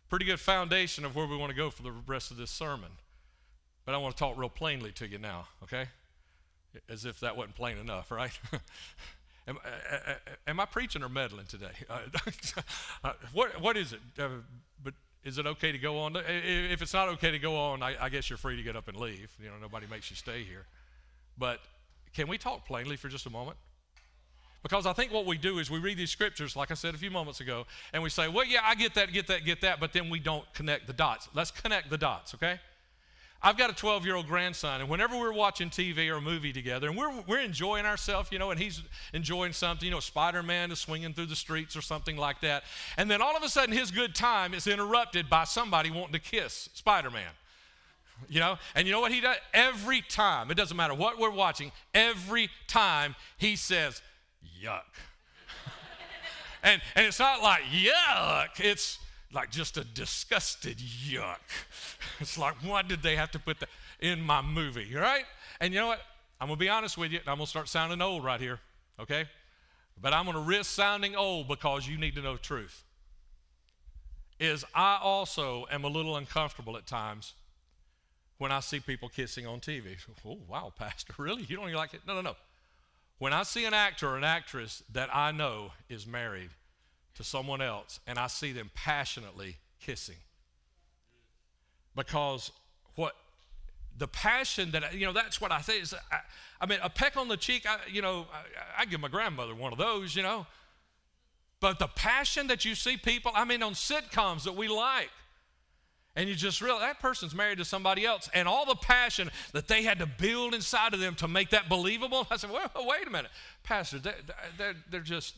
pretty 0.10 0.25
good 0.25 0.39
foundation 0.39 1.06
of 1.06 1.15
where 1.15 1.25
we 1.25 1.38
want 1.38 1.51
to 1.51 1.56
go 1.56 1.70
for 1.70 1.84
the 1.84 1.91
rest 1.91 2.32
of 2.32 2.38
this 2.38 2.51
sermon. 2.51 2.89
But 3.86 3.96
I 3.96 3.98
want 3.98 4.15
to 4.15 4.20
talk 4.20 4.38
real 4.38 4.50
plainly 4.50 4.91
to 4.94 5.08
you 5.08 5.18
now, 5.18 5.48
okay? 5.63 5.86
As 6.89 7.06
if 7.06 7.20
that 7.22 7.36
wasn't 7.36 7.56
plain 7.56 7.77
enough, 7.77 8.12
right? 8.12 8.38
am, 9.48 9.58
am, 10.48 10.60
I 10.60 10.65
preaching 10.65 11.03
or 11.03 11.10
meddling 11.10 11.46
today? 11.46 11.72
Uh, 13.03 13.13
what, 13.34 13.60
what 13.62 13.77
is 13.77 13.94
it? 13.94 14.00
Uh, 14.20 14.27
but 14.84 14.94
is 15.24 15.38
it 15.38 15.46
okay 15.46 15.72
to 15.72 15.77
go 15.77 16.00
on? 16.00 16.15
If 16.15 16.82
it's 16.82 16.94
not 16.94 17.10
okay 17.10 17.32
to 17.32 17.39
go 17.39 17.56
on, 17.56 17.82
I, 17.82 17.96
I 18.06 18.10
guess 18.10 18.30
you're 18.30 18.38
free 18.38 18.56
to 18.58 18.63
get 18.63 18.75
up 18.75 18.88
and 18.88 18.98
leave. 18.98 19.32
You 19.41 19.50
know, 19.50 19.56
nobody 19.62 19.88
makes 19.88 20.10
you 20.10 20.15
stay 20.15 20.44
here. 20.44 20.65
But 21.38 21.60
can 22.13 22.27
we 22.27 22.38
talk 22.38 22.65
plainly 22.65 22.98
for 22.98 23.08
just 23.08 23.25
a 23.25 23.30
moment? 23.30 23.58
Because 24.63 24.86
I 24.86 24.94
think 24.94 25.12
what 25.12 25.25
we 25.25 25.38
do 25.38 25.58
is 25.58 25.72
we 25.72 25.80
read 25.80 25.98
these 25.98 26.12
scriptures, 26.12 26.56
like 26.56 26.70
I 26.70 26.75
said 26.75 26.94
a 26.94 26.98
few 26.98 27.10
moments 27.10 27.39
ago, 27.39 27.65
and 27.94 28.03
we 28.03 28.10
say, 28.10 28.27
well, 28.27 28.46
yeah, 28.46 28.60
I 28.63 28.75
get 28.75 28.94
that, 28.94 29.12
get 29.12 29.27
that, 29.27 29.44
get 29.44 29.62
that, 29.62 29.80
but 29.80 29.91
then 29.91 30.10
we 30.10 30.20
don't 30.20 30.46
connect 30.53 30.86
the 30.86 30.94
dots. 30.94 31.30
Let's 31.34 31.50
connect 31.50 31.89
the 31.89 31.98
dots, 31.98 32.36
okay? 32.36 32.60
I've 33.44 33.58
got 33.58 33.72
a 33.72 33.74
12 33.74 34.06
year 34.06 34.15
old 34.15 34.27
grandson, 34.27 34.82
and 34.82 34.89
whenever 34.89 35.18
we're 35.18 35.34
watching 35.34 35.72
TV 35.72 36.12
or 36.12 36.18
a 36.18 36.22
movie 36.22 36.53
together, 36.53 36.89
and 36.89 36.96
we're, 36.98 37.12
we're 37.27 37.39
enjoying 37.39 37.88
ourselves, 37.88 38.32
you 38.32 38.38
know, 38.38 38.51
and 38.51 38.60
he's 38.60 38.84
enjoying 39.13 39.53
something, 39.53 39.86
you 39.86 39.91
know, 39.91 40.00
Spider 40.00 40.44
Man 40.44 40.72
is 40.72 40.77
swinging 40.77 41.13
through 41.13 41.25
the 41.25 41.36
streets 41.36 41.75
or 41.75 41.82
something 41.82 42.18
like 42.18 42.39
that. 42.41 42.63
And 42.98 43.10
then 43.10 43.20
all 43.20 43.36
of 43.36 43.41
a 43.41 43.50
sudden, 43.50 43.75
his 43.75 43.89
good 43.89 44.13
time 44.13 44.53
is 44.53 44.68
interrupted 44.68 45.27
by 45.27 45.46
somebody 45.46 45.89
wanting 45.89 46.13
to 46.13 46.20
kiss 46.20 46.69
Spider 46.76 47.10
Man. 47.10 47.32
You 48.30 48.39
know, 48.39 48.60
and 48.76 48.86
you 48.86 48.93
know 48.93 49.02
what 49.02 49.12
he 49.12 49.21
does? 49.21 49.38
Every 49.56 50.02
time, 50.02 50.52
it 50.52 50.56
doesn't 50.56 50.78
matter 50.78 50.93
what 50.93 51.17
we're 51.17 51.32
watching, 51.32 51.71
every 51.95 52.50
time 52.67 53.15
he 53.38 53.56
says, 53.56 54.04
yuck. 54.62 54.84
and, 56.63 56.82
and 56.95 57.06
it's 57.06 57.19
not 57.19 57.41
like 57.41 57.63
yuck, 57.63 58.60
it's 58.60 58.99
like 59.34 59.51
just 59.51 59.77
a 59.77 59.84
disgusted 59.84 60.77
yuck. 60.77 61.39
It's 62.19 62.38
like, 62.38 62.56
why 62.63 62.82
did 62.82 63.01
they 63.01 63.15
have 63.15 63.32
to 63.32 63.39
put 63.39 63.60
that 63.62 63.69
in 63.99 64.21
my 64.21 64.41
movie, 64.41 64.93
right? 64.95 65.23
And 65.60 65.73
you 65.73 65.80
know 65.80 65.88
what? 65.88 66.01
I'm 66.39 66.47
gonna 66.47 66.58
be 66.58 66.69
honest 66.69 66.97
with 66.97 67.12
you, 67.12 67.19
and 67.19 67.27
I'm 67.27 67.38
gonna 67.38 67.47
start 67.47 67.69
sounding 67.69 68.01
old 68.01 68.23
right 68.23 68.39
here, 68.39 68.60
okay? 68.99 69.25
But 69.99 70.13
I'm 70.13 70.25
gonna 70.25 70.39
risk 70.39 70.71
sounding 70.71 71.15
old 71.15 71.47
because 71.47 71.88
you 71.88 71.97
need 71.97 72.15
to 72.15 72.21
know 72.21 72.34
the 72.34 72.39
truth. 72.39 72.84
Is 74.39 74.65
I 74.73 74.99
also 75.01 75.67
am 75.71 75.84
a 75.84 75.88
little 75.88 76.17
uncomfortable 76.17 76.75
at 76.77 76.88
times 76.88 77.34
when 78.39 78.51
I 78.51 78.60
see 78.60 78.80
people 78.80 79.08
kissing 79.08 79.45
on 79.45 79.60
TV. 79.60 79.97
Oh, 80.25 80.39
wow, 80.47 80.73
Pastor, 80.75 81.13
really? 81.19 81.43
You 81.43 81.58
don't 81.58 81.65
even 81.65 81.77
like 81.77 81.93
it? 81.93 82.01
No, 82.08 82.15
no, 82.15 82.21
no. 82.21 82.36
When 83.21 83.34
I 83.34 83.43
see 83.43 83.65
an 83.65 83.73
actor 83.75 84.10
or 84.10 84.17
an 84.17 84.23
actress 84.23 84.81
that 84.93 85.15
I 85.15 85.31
know 85.31 85.73
is 85.88 86.07
married 86.07 86.49
to 87.13 87.23
someone 87.23 87.62
else 87.62 87.99
and 88.07 88.17
I 88.17 88.25
see 88.25 88.51
them 88.51 88.71
passionately 88.73 89.57
kissing. 89.79 90.15
Because 91.95 92.51
what 92.95 93.13
the 93.95 94.07
passion 94.07 94.71
that, 94.71 94.95
you 94.95 95.05
know, 95.05 95.13
that's 95.13 95.39
what 95.39 95.51
I 95.51 95.62
say 95.62 95.81
is, 95.81 95.93
I, 95.93 96.17
I 96.60 96.65
mean, 96.65 96.79
a 96.81 96.89
peck 96.89 97.15
on 97.15 97.27
the 97.27 97.38
cheek, 97.38 97.67
I, 97.69 97.77
you 97.88 98.01
know, 98.01 98.25
I, 98.34 98.81
I 98.81 98.86
give 98.86 98.99
my 98.99 99.07
grandmother 99.07 99.53
one 99.53 99.71
of 99.71 99.77
those, 99.77 100.15
you 100.15 100.23
know. 100.23 100.47
But 101.60 101.77
the 101.77 101.89
passion 101.89 102.47
that 102.47 102.65
you 102.65 102.73
see 102.73 102.97
people, 102.97 103.31
I 103.36 103.45
mean, 103.45 103.62
on 103.62 103.73
sitcoms 103.73 104.45
that 104.45 104.55
we 104.55 104.67
like, 104.67 105.12
and 106.15 106.28
you 106.28 106.36
just 106.36 106.62
realize 106.62 106.82
that 106.82 107.00
person's 107.00 107.34
married 107.34 107.58
to 107.60 107.65
somebody 107.65 108.06
else, 108.06 108.30
and 108.34 108.47
all 108.47 108.65
the 108.65 108.76
passion 108.76 109.32
that 109.54 109.67
they 109.67 109.84
had 109.84 110.00
to 110.00 110.06
build 110.06 110.54
inside 110.54 110.93
of 110.93 111.00
them 111.00 111.15
to 111.15 111.28
make 111.28 111.52
that 111.52 111.69
believable. 111.69 112.28
I 112.30 112.38
said, 112.38 112.52
well, 112.52 112.69
wait 112.76 113.08
a 113.08 113.10
minute, 113.10 113.32
Pastor, 113.63 114.00
they're, 114.00 114.76
they're 114.89 115.02
just, 115.02 115.36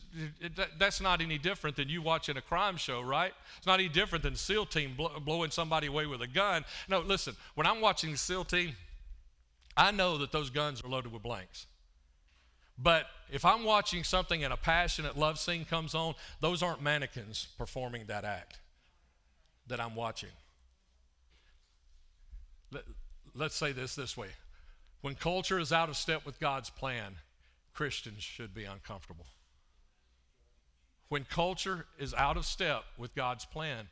that's 0.78 1.00
not 1.00 1.20
any 1.20 1.38
different 1.38 1.76
than 1.76 1.88
you 1.88 2.02
watching 2.02 2.36
a 2.36 2.40
crime 2.40 2.76
show, 2.76 3.00
right? 3.00 3.32
It's 3.56 3.66
not 3.66 3.78
any 3.78 3.88
different 3.88 4.24
than 4.24 4.34
SEAL 4.34 4.66
team 4.66 4.96
blowing 5.24 5.50
somebody 5.50 5.86
away 5.86 6.06
with 6.06 6.22
a 6.22 6.26
gun. 6.26 6.64
No, 6.88 7.00
listen, 7.00 7.36
when 7.54 7.66
I'm 7.66 7.80
watching 7.80 8.16
SEAL 8.16 8.44
team, 8.46 8.72
I 9.76 9.90
know 9.90 10.18
that 10.18 10.32
those 10.32 10.50
guns 10.50 10.82
are 10.82 10.88
loaded 10.88 11.12
with 11.12 11.22
blanks. 11.22 11.66
But 12.76 13.06
if 13.30 13.44
I'm 13.44 13.62
watching 13.62 14.02
something 14.02 14.42
and 14.42 14.52
a 14.52 14.56
passionate 14.56 15.16
love 15.16 15.38
scene 15.38 15.64
comes 15.64 15.94
on, 15.94 16.14
those 16.40 16.62
aren't 16.62 16.82
mannequins 16.82 17.46
performing 17.56 18.06
that 18.06 18.24
act 18.24 18.58
that 19.68 19.80
I'm 19.80 19.94
watching. 19.94 20.30
Let, 23.34 23.46
us 23.46 23.54
say 23.54 23.72
this 23.72 23.94
this 23.94 24.16
way 24.16 24.28
when 25.00 25.14
culture 25.14 25.58
is 25.58 25.72
out 25.72 25.88
of 25.88 25.96
step 25.96 26.24
with 26.24 26.40
God's 26.40 26.70
plan, 26.70 27.16
Christians 27.74 28.22
should 28.22 28.54
be 28.54 28.64
uncomfortable. 28.64 29.26
When 31.08 31.24
culture 31.24 31.86
is 31.98 32.14
out 32.14 32.36
of 32.36 32.46
step 32.46 32.84
with 32.96 33.14
God's 33.14 33.44
plan, 33.44 33.88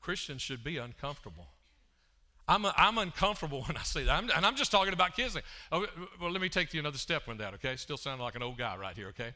Christians 0.00 0.40
should 0.40 0.62
be 0.62 0.76
uncomfortable. 0.76 1.48
I'm, 2.46 2.64
I'm 2.76 2.96
uncomfortable 2.98 3.62
when 3.66 3.76
I 3.76 3.82
say 3.82 4.04
that. 4.04 4.12
I'm, 4.12 4.30
and 4.30 4.46
I'm 4.46 4.56
just 4.56 4.70
talking 4.70 4.92
about 4.92 5.16
kissing. 5.16 5.42
Oh, 5.70 5.86
well, 6.20 6.30
let 6.30 6.40
me 6.40 6.48
take 6.48 6.72
you 6.72 6.80
another 6.80 6.98
step 6.98 7.28
on 7.28 7.38
that, 7.38 7.54
okay? 7.54 7.76
Still 7.76 7.96
sounding 7.96 8.24
like 8.24 8.36
an 8.36 8.42
old 8.42 8.56
guy 8.56 8.76
right 8.76 8.96
here, 8.96 9.08
okay? 9.08 9.32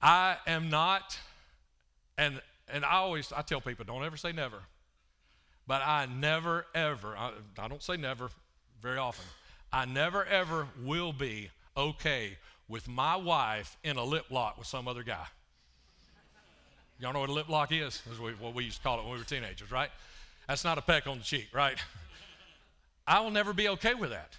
I 0.00 0.36
am 0.46 0.70
not, 0.70 1.18
and, 2.16 2.40
and 2.68 2.84
I 2.84 2.94
always, 2.94 3.32
I 3.32 3.42
tell 3.42 3.60
people, 3.60 3.84
don't 3.84 4.04
ever 4.04 4.16
say 4.16 4.32
never. 4.32 4.62
But 5.66 5.82
I 5.82 6.06
never, 6.06 6.66
ever, 6.74 7.16
I, 7.16 7.32
I 7.58 7.68
don't 7.68 7.82
say 7.82 7.96
never 7.96 8.30
very 8.80 8.98
often, 8.98 9.24
I 9.72 9.84
never, 9.84 10.24
ever 10.24 10.66
will 10.82 11.12
be 11.12 11.50
okay 11.76 12.36
with 12.68 12.88
my 12.88 13.16
wife 13.16 13.76
in 13.84 13.96
a 13.96 14.04
lip 14.04 14.26
lock 14.30 14.58
with 14.58 14.66
some 14.66 14.88
other 14.88 15.02
guy. 15.02 15.26
Y'all 16.98 17.12
know 17.12 17.20
what 17.20 17.30
a 17.30 17.32
lip 17.32 17.48
lock 17.48 17.72
is? 17.72 18.02
That's 18.06 18.18
what 18.18 18.54
we 18.54 18.64
used 18.64 18.78
to 18.78 18.82
call 18.82 18.98
it 18.98 19.02
when 19.02 19.12
we 19.12 19.18
were 19.18 19.24
teenagers, 19.24 19.70
right? 19.72 19.90
That's 20.46 20.64
not 20.64 20.78
a 20.78 20.82
peck 20.82 21.06
on 21.06 21.18
the 21.18 21.24
cheek, 21.24 21.48
right? 21.52 21.76
I 23.06 23.20
will 23.20 23.30
never 23.30 23.52
be 23.52 23.68
okay 23.70 23.94
with 23.94 24.10
that. 24.10 24.36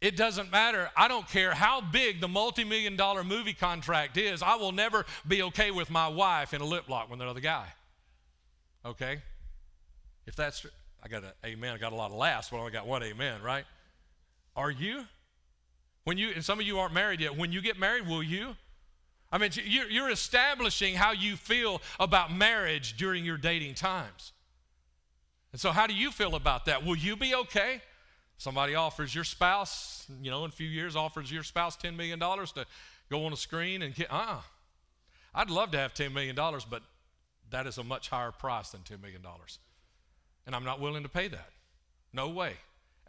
It 0.00 0.16
doesn't 0.16 0.50
matter. 0.50 0.90
I 0.96 1.06
don't 1.06 1.28
care 1.28 1.52
how 1.52 1.80
big 1.80 2.20
the 2.20 2.28
multi 2.28 2.64
million 2.64 2.96
dollar 2.96 3.22
movie 3.22 3.54
contract 3.54 4.16
is. 4.16 4.42
I 4.42 4.56
will 4.56 4.72
never 4.72 5.06
be 5.26 5.42
okay 5.44 5.70
with 5.70 5.90
my 5.90 6.08
wife 6.08 6.52
in 6.54 6.60
a 6.60 6.64
lip 6.64 6.88
lock 6.88 7.08
with 7.08 7.20
another 7.20 7.40
guy. 7.40 7.66
Okay? 8.84 9.22
If 10.26 10.36
that's 10.36 10.64
I 11.02 11.08
got 11.08 11.24
an 11.24 11.30
amen. 11.44 11.74
I 11.74 11.78
got 11.78 11.92
a 11.92 11.96
lot 11.96 12.10
of 12.10 12.16
laughs, 12.16 12.50
but 12.50 12.56
I 12.56 12.60
only 12.60 12.72
got 12.72 12.86
one 12.86 13.02
amen, 13.02 13.42
right? 13.42 13.64
Are 14.54 14.70
you? 14.70 15.04
When 16.04 16.18
you, 16.18 16.30
and 16.34 16.44
some 16.44 16.60
of 16.60 16.66
you 16.66 16.78
aren't 16.78 16.94
married 16.94 17.20
yet, 17.20 17.36
when 17.36 17.52
you 17.52 17.60
get 17.60 17.78
married, 17.78 18.06
will 18.06 18.22
you? 18.22 18.56
I 19.30 19.38
mean, 19.38 19.50
you're 19.64 20.10
establishing 20.10 20.94
how 20.94 21.12
you 21.12 21.36
feel 21.36 21.80
about 21.98 22.32
marriage 22.32 22.96
during 22.96 23.24
your 23.24 23.38
dating 23.38 23.74
times. 23.74 24.32
And 25.52 25.60
so, 25.60 25.70
how 25.70 25.86
do 25.86 25.94
you 25.94 26.10
feel 26.10 26.34
about 26.34 26.66
that? 26.66 26.84
Will 26.84 26.96
you 26.96 27.16
be 27.16 27.34
okay 27.34 27.80
Somebody 28.42 28.74
offers 28.74 29.14
your 29.14 29.22
spouse, 29.22 30.04
you 30.20 30.28
know, 30.28 30.44
in 30.44 30.48
a 30.48 30.52
few 30.52 30.66
years, 30.66 30.96
offers 30.96 31.30
your 31.30 31.44
spouse 31.44 31.76
$10 31.76 31.94
million 31.94 32.18
to 32.18 32.66
go 33.08 33.24
on 33.24 33.32
a 33.32 33.36
screen 33.36 33.82
and 33.82 33.94
get, 33.94 34.10
uh 34.10 34.16
uh 34.16 34.40
I'd 35.32 35.48
love 35.48 35.70
to 35.70 35.78
have 35.78 35.94
$10 35.94 36.12
million, 36.12 36.34
but 36.34 36.82
that 37.50 37.68
is 37.68 37.78
a 37.78 37.84
much 37.84 38.08
higher 38.08 38.32
price 38.32 38.70
than 38.70 38.80
$10 38.80 39.00
million. 39.00 39.22
And 40.46 40.54
I'm 40.54 40.64
not 40.64 40.80
willing 40.80 41.02
to 41.02 41.08
pay 41.08 41.28
that. 41.28 41.50
No 42.12 42.28
way. 42.28 42.54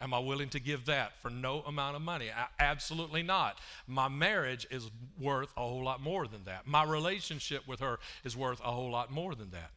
Am 0.00 0.12
I 0.12 0.18
willing 0.18 0.48
to 0.50 0.60
give 0.60 0.86
that 0.86 1.20
for 1.20 1.30
no 1.30 1.60
amount 1.62 1.96
of 1.96 2.02
money? 2.02 2.26
I, 2.30 2.46
absolutely 2.58 3.22
not. 3.22 3.58
My 3.86 4.08
marriage 4.08 4.66
is 4.70 4.90
worth 5.18 5.50
a 5.56 5.60
whole 5.60 5.84
lot 5.84 6.00
more 6.00 6.26
than 6.26 6.44
that. 6.44 6.66
My 6.66 6.84
relationship 6.84 7.66
with 7.66 7.80
her 7.80 7.98
is 8.24 8.36
worth 8.36 8.60
a 8.60 8.72
whole 8.72 8.90
lot 8.90 9.10
more 9.10 9.34
than 9.34 9.50
that. 9.50 9.70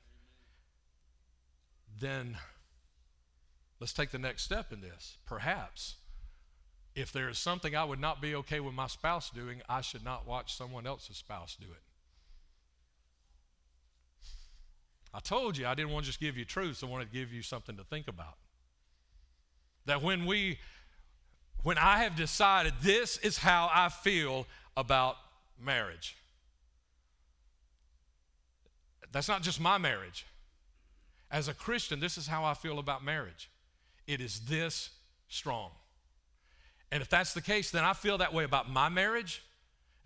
Then 1.99 2.37
let's 3.79 3.93
take 3.93 4.11
the 4.11 4.17
next 4.17 4.43
step 4.43 4.73
in 4.73 4.81
this. 4.81 5.17
Perhaps 5.25 5.95
if 6.95 7.11
there 7.11 7.29
is 7.29 7.37
something 7.37 7.75
I 7.75 7.83
would 7.83 7.99
not 7.99 8.21
be 8.21 8.33
okay 8.35 8.59
with 8.59 8.73
my 8.73 8.87
spouse 8.87 9.29
doing, 9.29 9.61
I 9.69 9.81
should 9.81 10.03
not 10.03 10.27
watch 10.27 10.55
someone 10.55 10.87
else's 10.87 11.17
spouse 11.17 11.55
do 11.59 11.67
it. 11.67 11.81
I 15.17 15.19
told 15.19 15.57
you 15.57 15.65
I 15.65 15.73
didn't 15.73 15.91
want 15.91 16.05
to 16.05 16.09
just 16.09 16.19
give 16.19 16.37
you 16.37 16.45
truths, 16.45 16.83
I 16.83 16.85
wanted 16.85 17.11
to 17.11 17.17
give 17.17 17.33
you 17.33 17.41
something 17.41 17.75
to 17.77 17.83
think 17.83 18.07
about. 18.07 18.35
That 19.87 20.03
when 20.03 20.27
we, 20.27 20.59
when 21.63 21.79
I 21.79 22.03
have 22.03 22.15
decided 22.15 22.73
this 22.83 23.17
is 23.17 23.39
how 23.39 23.67
I 23.73 23.89
feel 23.89 24.45
about 24.77 25.15
marriage, 25.59 26.15
that's 29.11 29.27
not 29.27 29.41
just 29.41 29.59
my 29.59 29.79
marriage. 29.79 30.27
As 31.31 31.47
a 31.47 31.53
Christian, 31.55 31.99
this 31.99 32.19
is 32.19 32.27
how 32.27 32.45
I 32.45 32.53
feel 32.53 32.77
about 32.77 33.03
marriage. 33.03 33.49
It 34.05 34.21
is 34.21 34.41
this 34.41 34.91
strong. 35.29 35.71
And 36.91 37.01
if 37.01 37.09
that's 37.09 37.33
the 37.33 37.41
case, 37.41 37.71
then 37.71 37.83
I 37.83 37.93
feel 37.93 38.19
that 38.19 38.35
way 38.35 38.43
about 38.43 38.69
my 38.69 38.87
marriage 38.87 39.41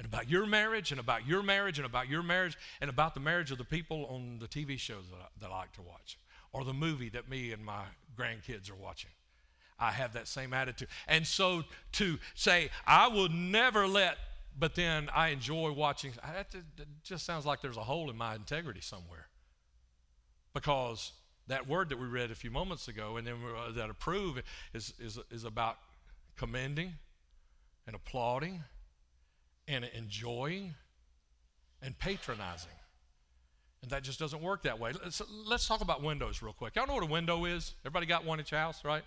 and 0.02 0.12
about 0.12 0.28
your 0.28 0.48
marriage 0.48 0.90
and 0.90 1.00
about 1.00 1.28
your 1.28 1.44
marriage 1.44 1.78
and 1.78 1.86
about 1.86 2.10
your 2.10 2.24
marriage 2.24 2.58
and 2.82 2.90
about 2.90 3.14
the 3.14 3.20
marriage 3.20 3.52
of 3.52 3.60
the 3.60 3.64
people 3.64 4.08
on 4.08 4.40
the 4.40 4.48
TV 4.48 4.80
shows 4.80 5.04
that 5.12 5.18
I, 5.22 5.28
that 5.40 5.52
I 5.52 5.60
like 5.60 5.74
to 5.74 5.84
watch 5.84 6.18
or 6.52 6.64
the 6.64 6.74
movie 6.74 7.10
that 7.10 7.30
me 7.30 7.52
and 7.52 7.64
my 7.64 7.84
grandkids 8.18 8.72
are 8.72 8.76
watching. 8.76 9.12
I 9.78 9.92
have 9.92 10.14
that 10.14 10.28
same 10.28 10.56
attitude. 10.56 10.88
And 11.08 11.28
so 11.28 11.66
to 11.94 12.18
say, 12.34 12.72
I 12.88 13.10
will 13.10 13.30
never 13.30 13.86
let, 13.86 14.18
but 14.58 14.74
then 14.74 15.08
I 15.14 15.28
enjoy 15.28 15.72
watching, 15.72 16.14
that 16.24 16.48
just 17.04 17.24
sounds 17.24 17.46
like 17.46 17.62
there's 17.62 17.78
a 17.78 17.84
hole 17.84 18.10
in 18.10 18.18
my 18.18 18.34
integrity 18.34 18.82
somewhere. 18.82 19.28
Because 20.52 21.12
that 21.46 21.68
word 21.68 21.90
that 21.90 22.00
we 22.00 22.08
read 22.08 22.32
a 22.32 22.36
few 22.36 22.50
moments 22.50 22.88
ago, 22.88 23.18
and 23.18 23.28
then 23.28 23.36
uh, 23.56 23.72
that 23.74 23.92
approve, 23.92 24.42
is, 24.74 24.96
is, 25.00 25.20
is 25.30 25.44
about 25.44 25.78
commending 26.38 26.94
and 27.86 27.96
applauding 27.96 28.64
and 29.71 29.86
enjoying 29.95 30.75
and 31.81 31.97
patronizing. 31.97 32.69
And 33.81 33.89
that 33.91 34.03
just 34.03 34.19
doesn't 34.19 34.41
work 34.41 34.63
that 34.63 34.79
way. 34.79 34.91
Let's, 35.03 35.21
let's 35.47 35.67
talk 35.67 35.81
about 35.81 36.03
windows 36.03 36.41
real 36.41 36.53
quick. 36.53 36.75
Y'all 36.75 36.86
know 36.86 36.93
what 36.93 37.03
a 37.03 37.07
window 37.07 37.45
is? 37.45 37.73
Everybody 37.84 38.05
got 38.05 38.25
one 38.25 38.39
at 38.39 38.51
your 38.51 38.60
house, 38.60 38.84
right? 38.86 39.03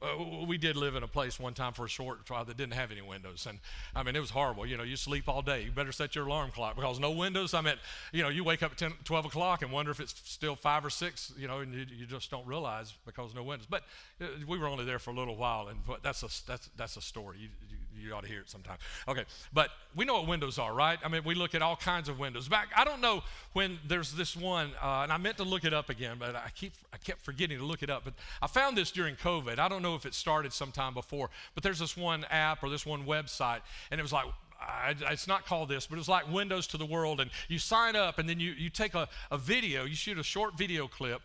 Uh, 0.00 0.44
we 0.46 0.56
did 0.58 0.76
live 0.76 0.94
in 0.94 1.02
a 1.02 1.08
place 1.08 1.40
one 1.40 1.54
time 1.54 1.72
for 1.72 1.84
a 1.84 1.88
short 1.88 2.24
trial 2.24 2.44
that 2.44 2.56
didn't 2.56 2.74
have 2.74 2.92
any 2.92 3.02
windows. 3.02 3.46
And 3.48 3.58
I 3.94 4.02
mean, 4.02 4.14
it 4.14 4.20
was 4.20 4.30
horrible. 4.30 4.64
You 4.64 4.76
know, 4.76 4.82
you 4.82 4.96
sleep 4.96 5.28
all 5.28 5.42
day. 5.42 5.64
You 5.64 5.72
better 5.72 5.92
set 5.92 6.14
your 6.14 6.26
alarm 6.26 6.52
clock 6.52 6.76
because 6.76 7.00
no 7.00 7.10
windows. 7.10 7.52
I 7.52 7.62
mean, 7.62 7.74
you 8.12 8.22
know, 8.22 8.28
you 8.28 8.44
wake 8.44 8.62
up 8.62 8.72
at 8.72 8.78
10, 8.78 8.92
12 9.04 9.26
o'clock 9.26 9.62
and 9.62 9.72
wonder 9.72 9.90
if 9.90 9.98
it's 9.98 10.14
still 10.24 10.54
five 10.54 10.84
or 10.84 10.90
six, 10.90 11.32
you 11.36 11.48
know, 11.48 11.58
and 11.60 11.74
you, 11.74 11.84
you 11.90 12.06
just 12.06 12.30
don't 12.30 12.46
realize 12.46 12.94
because 13.04 13.34
no 13.34 13.42
windows. 13.42 13.66
But 13.68 13.82
uh, 14.20 14.26
we 14.46 14.58
were 14.58 14.68
only 14.68 14.84
there 14.84 14.98
for 14.98 15.10
a 15.10 15.14
little 15.14 15.36
while, 15.36 15.68
and 15.68 15.80
that's 16.02 16.22
a, 16.22 16.28
that's, 16.46 16.70
that's 16.76 16.96
a 16.96 17.02
story. 17.02 17.38
You, 17.40 17.48
you, 17.68 17.77
you 18.00 18.14
ought 18.14 18.22
to 18.22 18.28
hear 18.28 18.40
it 18.40 18.50
sometime. 18.50 18.78
Okay, 19.06 19.24
but 19.52 19.70
we 19.94 20.04
know 20.04 20.14
what 20.14 20.26
windows 20.26 20.58
are, 20.58 20.72
right? 20.74 20.98
I 21.04 21.08
mean, 21.08 21.22
we 21.24 21.34
look 21.34 21.54
at 21.54 21.62
all 21.62 21.76
kinds 21.76 22.08
of 22.08 22.18
windows. 22.18 22.48
Back, 22.48 22.68
I 22.76 22.84
don't 22.84 23.00
know 23.00 23.22
when 23.52 23.78
there's 23.86 24.12
this 24.12 24.36
one, 24.36 24.70
uh, 24.82 25.00
and 25.02 25.12
I 25.12 25.16
meant 25.16 25.36
to 25.38 25.44
look 25.44 25.64
it 25.64 25.74
up 25.74 25.88
again, 25.90 26.16
but 26.18 26.34
I 26.34 26.50
keep 26.54 26.72
I 26.92 26.96
kept 26.96 27.22
forgetting 27.22 27.58
to 27.58 27.64
look 27.64 27.82
it 27.82 27.90
up. 27.90 28.04
But 28.04 28.14
I 28.40 28.46
found 28.46 28.76
this 28.76 28.90
during 28.90 29.16
COVID. 29.16 29.58
I 29.58 29.68
don't 29.68 29.82
know 29.82 29.94
if 29.94 30.06
it 30.06 30.14
started 30.14 30.52
sometime 30.52 30.94
before, 30.94 31.30
but 31.54 31.62
there's 31.62 31.78
this 31.78 31.96
one 31.96 32.24
app 32.30 32.62
or 32.62 32.70
this 32.70 32.86
one 32.86 33.04
website, 33.04 33.60
and 33.90 33.98
it 33.98 34.02
was 34.02 34.12
like 34.12 34.26
I, 34.60 34.94
it's 35.10 35.28
not 35.28 35.46
called 35.46 35.68
this, 35.68 35.86
but 35.86 35.98
it's 35.98 36.08
like 36.08 36.30
Windows 36.30 36.66
to 36.68 36.76
the 36.76 36.86
World. 36.86 37.20
And 37.20 37.30
you 37.48 37.58
sign 37.58 37.96
up, 37.96 38.18
and 38.18 38.28
then 38.28 38.40
you, 38.40 38.52
you 38.52 38.70
take 38.70 38.94
a, 38.94 39.08
a 39.30 39.38
video, 39.38 39.84
you 39.84 39.94
shoot 39.94 40.18
a 40.18 40.22
short 40.22 40.58
video 40.58 40.88
clip, 40.88 41.22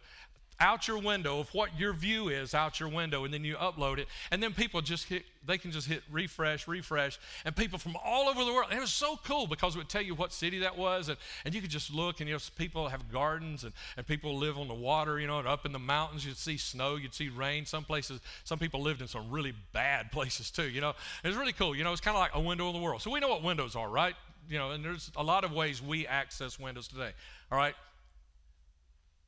out 0.59 0.87
your 0.87 0.99
window 0.99 1.39
of 1.39 1.53
what 1.53 1.77
your 1.79 1.93
view 1.93 2.29
is 2.29 2.53
out 2.53 2.79
your 2.79 2.89
window 2.89 3.25
and 3.25 3.33
then 3.33 3.43
you 3.43 3.55
upload 3.55 3.97
it. 3.97 4.07
And 4.31 4.41
then 4.41 4.53
people 4.53 4.81
just 4.81 5.07
hit 5.07 5.23
they 5.45 5.57
can 5.57 5.71
just 5.71 5.87
hit 5.87 6.03
refresh 6.09 6.67
refresh. 6.67 7.19
And 7.45 7.55
people 7.55 7.77
from 7.79 7.97
all 8.03 8.29
over 8.29 8.43
the 8.43 8.53
world 8.53 8.67
it 8.71 8.79
was 8.79 8.93
so 8.93 9.19
cool 9.25 9.47
because 9.47 9.75
it 9.75 9.79
would 9.79 9.89
tell 9.89 10.01
you 10.01 10.15
what 10.15 10.31
city 10.31 10.59
that 10.59 10.77
was. 10.77 11.09
And, 11.09 11.17
and 11.45 11.53
you 11.53 11.61
could 11.61 11.69
just 11.69 11.93
look 11.93 12.19
and 12.19 12.29
you 12.29 12.35
know 12.35 12.41
people 12.57 12.87
have 12.89 13.11
gardens 13.11 13.63
and, 13.63 13.73
and 13.97 14.05
people 14.05 14.37
live 14.37 14.57
on 14.57 14.67
the 14.67 14.73
water 14.73 15.19
you 15.19 15.27
know 15.27 15.39
and 15.39 15.47
up 15.47 15.65
in 15.65 15.71
the 15.71 15.79
mountains. 15.79 16.25
You'd 16.25 16.37
see 16.37 16.57
snow 16.57 16.95
you'd 16.95 17.13
see 17.13 17.29
rain. 17.29 17.65
Some 17.65 17.83
places 17.83 18.21
some 18.43 18.59
people 18.59 18.81
lived 18.81 19.01
in 19.01 19.07
some 19.07 19.29
really 19.29 19.53
bad 19.73 20.11
places 20.11 20.51
too 20.51 20.69
you 20.69 20.81
know. 20.81 20.93
It 21.23 21.27
was 21.27 21.37
really 21.37 21.53
cool 21.53 21.75
you 21.75 21.83
know 21.83 21.91
it's 21.91 22.01
kind 22.01 22.15
of 22.15 22.21
like 22.21 22.31
a 22.35 22.41
window 22.41 22.67
in 22.67 22.73
the 22.73 22.81
world. 22.81 23.01
So 23.01 23.11
we 23.11 23.19
know 23.19 23.29
what 23.29 23.43
windows 23.43 23.75
are 23.75 23.89
right? 23.89 24.15
You 24.49 24.57
know 24.57 24.71
and 24.71 24.83
there's 24.83 25.11
a 25.15 25.23
lot 25.23 25.43
of 25.43 25.51
ways 25.51 25.81
we 25.81 26.05
access 26.07 26.59
windows 26.59 26.87
today 26.87 27.11
all 27.51 27.57
right 27.57 27.75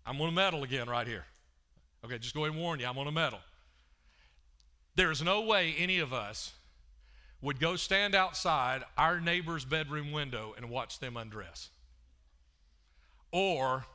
I'm 0.06 0.18
going 0.18 0.30
to 0.30 0.36
meddle 0.36 0.64
again 0.64 0.88
right 0.88 1.08
here. 1.08 1.26
Okay, 2.04 2.20
just 2.20 2.36
go 2.36 2.42
ahead 2.42 2.54
and 2.54 2.62
warn 2.62 2.80
you, 2.80 2.86
I'm 2.86 2.94
going 2.94 3.08
to 3.08 3.12
meddle. 3.12 3.40
There 4.96 5.12
is 5.12 5.22
no 5.22 5.42
way 5.42 5.76
any 5.78 6.00
of 6.00 6.14
us 6.14 6.54
would 7.42 7.60
go 7.60 7.76
stand 7.76 8.16
outside 8.16 8.84
our 8.98 9.20
neighbor's 9.20 9.66
bedroom 9.66 10.12
window 10.12 10.54
and 10.56 10.70
watch 10.70 11.00
them 11.00 11.18
undress. 11.18 11.70
Or, 13.32 13.86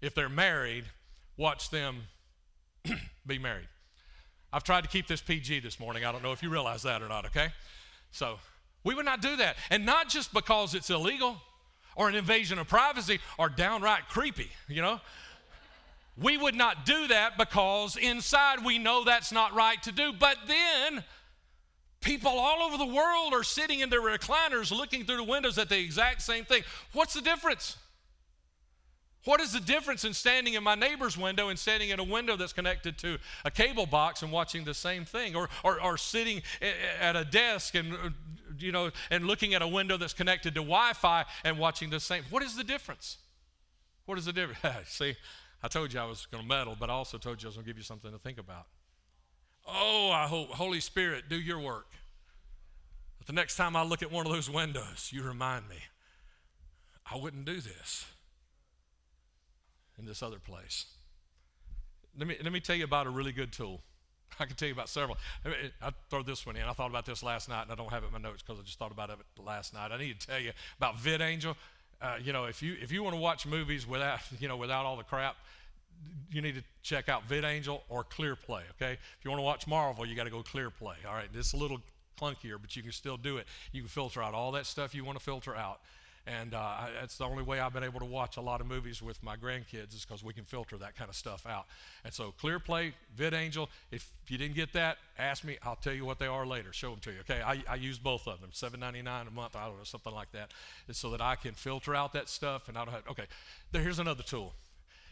if 0.00 0.14
they're 0.14 0.28
married, 0.28 0.84
watch 1.36 1.70
them 1.70 2.02
be 3.26 3.38
married. 3.38 3.68
I've 4.52 4.64
tried 4.64 4.82
to 4.82 4.88
keep 4.88 5.06
this 5.06 5.20
PG 5.20 5.60
this 5.60 5.78
morning. 5.78 6.04
I 6.04 6.12
don't 6.12 6.22
know 6.22 6.32
if 6.32 6.42
you 6.42 6.48
realize 6.48 6.84
that 6.84 7.02
or 7.02 7.08
not, 7.08 7.26
okay? 7.26 7.48
So, 8.10 8.38
we 8.84 8.94
would 8.94 9.04
not 9.04 9.20
do 9.20 9.36
that. 9.36 9.56
And 9.68 9.84
not 9.84 10.08
just 10.08 10.32
because 10.32 10.74
it's 10.74 10.90
illegal 10.90 11.36
or 11.96 12.08
an 12.08 12.14
invasion 12.14 12.58
of 12.58 12.68
privacy 12.68 13.18
or 13.36 13.48
downright 13.48 14.08
creepy, 14.08 14.48
you 14.68 14.80
know? 14.80 15.00
We 16.20 16.38
would 16.38 16.54
not 16.54 16.86
do 16.86 17.08
that 17.08 17.36
because 17.36 17.96
inside 17.96 18.64
we 18.64 18.78
know 18.78 19.04
that's 19.04 19.32
not 19.32 19.54
right 19.54 19.82
to 19.82 19.92
do. 19.92 20.12
But 20.18 20.38
then 20.46 21.04
people 22.00 22.30
all 22.30 22.62
over 22.62 22.78
the 22.78 22.86
world 22.86 23.34
are 23.34 23.42
sitting 23.42 23.80
in 23.80 23.90
their 23.90 24.00
recliners 24.00 24.70
looking 24.70 25.04
through 25.04 25.18
the 25.18 25.24
windows 25.24 25.58
at 25.58 25.68
the 25.68 25.78
exact 25.78 26.22
same 26.22 26.44
thing. 26.44 26.62
What's 26.92 27.14
the 27.14 27.20
difference? 27.20 27.76
What 29.26 29.40
is 29.40 29.52
the 29.52 29.60
difference 29.60 30.04
in 30.04 30.14
standing 30.14 30.54
in 30.54 30.62
my 30.62 30.76
neighbor's 30.76 31.18
window 31.18 31.48
and 31.48 31.58
standing 31.58 31.90
in 31.90 31.98
a 31.98 32.04
window 32.04 32.36
that's 32.36 32.52
connected 32.52 32.96
to 32.98 33.18
a 33.44 33.50
cable 33.50 33.84
box 33.84 34.22
and 34.22 34.30
watching 34.30 34.64
the 34.64 34.72
same 34.72 35.04
thing? 35.04 35.34
Or, 35.34 35.48
or, 35.64 35.82
or 35.82 35.98
sitting 35.98 36.42
at 37.00 37.16
a 37.16 37.24
desk 37.24 37.74
and, 37.74 37.92
uh, 37.92 38.10
you 38.56 38.70
know, 38.70 38.92
and 39.10 39.26
looking 39.26 39.52
at 39.52 39.62
a 39.62 39.68
window 39.68 39.96
that's 39.96 40.12
connected 40.12 40.54
to 40.54 40.60
Wi 40.60 40.92
Fi 40.92 41.24
and 41.42 41.58
watching 41.58 41.90
the 41.90 41.98
same? 41.98 42.22
What 42.30 42.44
is 42.44 42.54
the 42.54 42.62
difference? 42.62 43.18
What 44.04 44.16
is 44.16 44.26
the 44.26 44.32
difference? 44.32 44.88
See, 44.90 45.16
I 45.62 45.68
told 45.68 45.92
you 45.92 46.00
I 46.00 46.04
was 46.04 46.26
going 46.26 46.42
to 46.42 46.48
meddle, 46.48 46.76
but 46.78 46.90
I 46.90 46.92
also 46.92 47.18
told 47.18 47.42
you 47.42 47.46
I 47.46 47.50
was 47.50 47.56
going 47.56 47.64
to 47.64 47.70
give 47.70 47.78
you 47.78 47.84
something 47.84 48.12
to 48.12 48.18
think 48.18 48.38
about. 48.38 48.66
Oh, 49.66 50.10
I 50.12 50.26
hope, 50.26 50.50
Holy 50.50 50.80
Spirit, 50.80 51.24
do 51.28 51.36
your 51.36 51.58
work. 51.58 51.88
But 53.18 53.26
the 53.26 53.32
next 53.32 53.56
time 53.56 53.74
I 53.74 53.82
look 53.82 54.02
at 54.02 54.12
one 54.12 54.26
of 54.26 54.32
those 54.32 54.48
windows, 54.48 55.10
you 55.12 55.22
remind 55.22 55.68
me, 55.68 55.76
I 57.10 57.16
wouldn't 57.16 57.44
do 57.44 57.60
this 57.60 58.06
in 59.98 60.06
this 60.06 60.22
other 60.22 60.38
place. 60.38 60.86
Let 62.18 62.28
me, 62.28 62.36
let 62.42 62.52
me 62.52 62.60
tell 62.60 62.76
you 62.76 62.84
about 62.84 63.06
a 63.06 63.10
really 63.10 63.32
good 63.32 63.52
tool. 63.52 63.80
I 64.40 64.44
can 64.44 64.56
tell 64.56 64.68
you 64.68 64.74
about 64.74 64.88
several. 64.88 65.16
I 65.44 65.90
throw 66.10 66.22
this 66.22 66.46
one 66.46 66.56
in. 66.56 66.62
I 66.62 66.72
thought 66.72 66.90
about 66.90 67.06
this 67.06 67.22
last 67.22 67.48
night, 67.48 67.62
and 67.62 67.72
I 67.72 67.74
don't 67.74 67.90
have 67.90 68.02
it 68.02 68.06
in 68.06 68.12
my 68.12 68.18
notes 68.18 68.42
because 68.42 68.60
I 68.60 68.62
just 68.62 68.78
thought 68.78 68.92
about 68.92 69.10
it 69.10 69.18
last 69.42 69.74
night. 69.74 69.92
I 69.92 69.98
need 69.98 70.20
to 70.20 70.26
tell 70.26 70.40
you 70.40 70.52
about 70.78 70.96
VidAngel. 70.96 71.54
Uh, 72.00 72.16
you 72.22 72.32
know, 72.32 72.44
if 72.44 72.62
you 72.62 72.76
if 72.80 72.92
you 72.92 73.02
want 73.02 73.14
to 73.14 73.20
watch 73.20 73.46
movies 73.46 73.86
without 73.86 74.20
you 74.40 74.48
know 74.48 74.56
without 74.56 74.84
all 74.84 74.96
the 74.96 75.04
crap, 75.04 75.36
you 76.30 76.42
need 76.42 76.54
to 76.54 76.62
check 76.82 77.08
out 77.08 77.28
VidAngel 77.28 77.80
or 77.88 78.04
ClearPlay. 78.04 78.62
Okay, 78.76 78.92
if 78.92 79.24
you 79.24 79.30
want 79.30 79.38
to 79.38 79.44
watch 79.44 79.66
Marvel, 79.66 80.06
you 80.06 80.14
got 80.14 80.24
to 80.24 80.30
go 80.30 80.42
ClearPlay. 80.42 80.96
All 81.06 81.14
right, 81.14 81.28
it's 81.34 81.52
a 81.52 81.56
little 81.56 81.80
clunkier, 82.20 82.56
but 82.60 82.74
you 82.76 82.82
can 82.82 82.92
still 82.92 83.16
do 83.16 83.36
it. 83.36 83.46
You 83.72 83.82
can 83.82 83.88
filter 83.88 84.22
out 84.22 84.34
all 84.34 84.52
that 84.52 84.66
stuff 84.66 84.94
you 84.94 85.04
want 85.04 85.18
to 85.18 85.24
filter 85.24 85.54
out. 85.54 85.80
And 86.26 86.54
uh, 86.54 86.86
that's 86.98 87.18
the 87.18 87.24
only 87.24 87.44
way 87.44 87.60
I've 87.60 87.72
been 87.72 87.84
able 87.84 88.00
to 88.00 88.06
watch 88.06 88.36
a 88.36 88.40
lot 88.40 88.60
of 88.60 88.66
movies 88.66 89.00
with 89.00 89.22
my 89.22 89.36
grandkids 89.36 89.94
is 89.94 90.04
because 90.04 90.24
we 90.24 90.32
can 90.32 90.44
filter 90.44 90.76
that 90.78 90.96
kind 90.96 91.08
of 91.08 91.14
stuff 91.14 91.46
out. 91.46 91.66
And 92.04 92.12
so 92.12 92.34
ClearPlay, 92.42 92.94
VidAngel, 93.16 93.68
if 93.92 94.10
you 94.26 94.36
didn't 94.36 94.56
get 94.56 94.72
that, 94.72 94.98
ask 95.18 95.44
me. 95.44 95.56
I'll 95.62 95.76
tell 95.76 95.92
you 95.92 96.04
what 96.04 96.18
they 96.18 96.26
are 96.26 96.44
later. 96.44 96.72
Show 96.72 96.90
them 96.90 96.98
to 97.00 97.12
you. 97.12 97.20
Okay, 97.20 97.40
I, 97.42 97.62
I 97.68 97.76
use 97.76 97.98
both 97.98 98.26
of 98.26 98.40
them, 98.40 98.50
$7.99 98.52 99.28
a 99.28 99.30
month. 99.30 99.54
I 99.54 99.66
don't 99.66 99.78
know, 99.78 99.84
something 99.84 100.12
like 100.12 100.32
that, 100.32 100.50
so 100.90 101.10
that 101.10 101.20
I 101.20 101.36
can 101.36 101.54
filter 101.54 101.94
out 101.94 102.12
that 102.14 102.28
stuff. 102.28 102.68
And 102.68 102.76
I 102.76 102.84
don't 102.84 102.94
have. 102.94 103.04
Okay, 103.08 103.26
there, 103.70 103.82
here's 103.82 104.00
another 104.00 104.24
tool. 104.24 104.54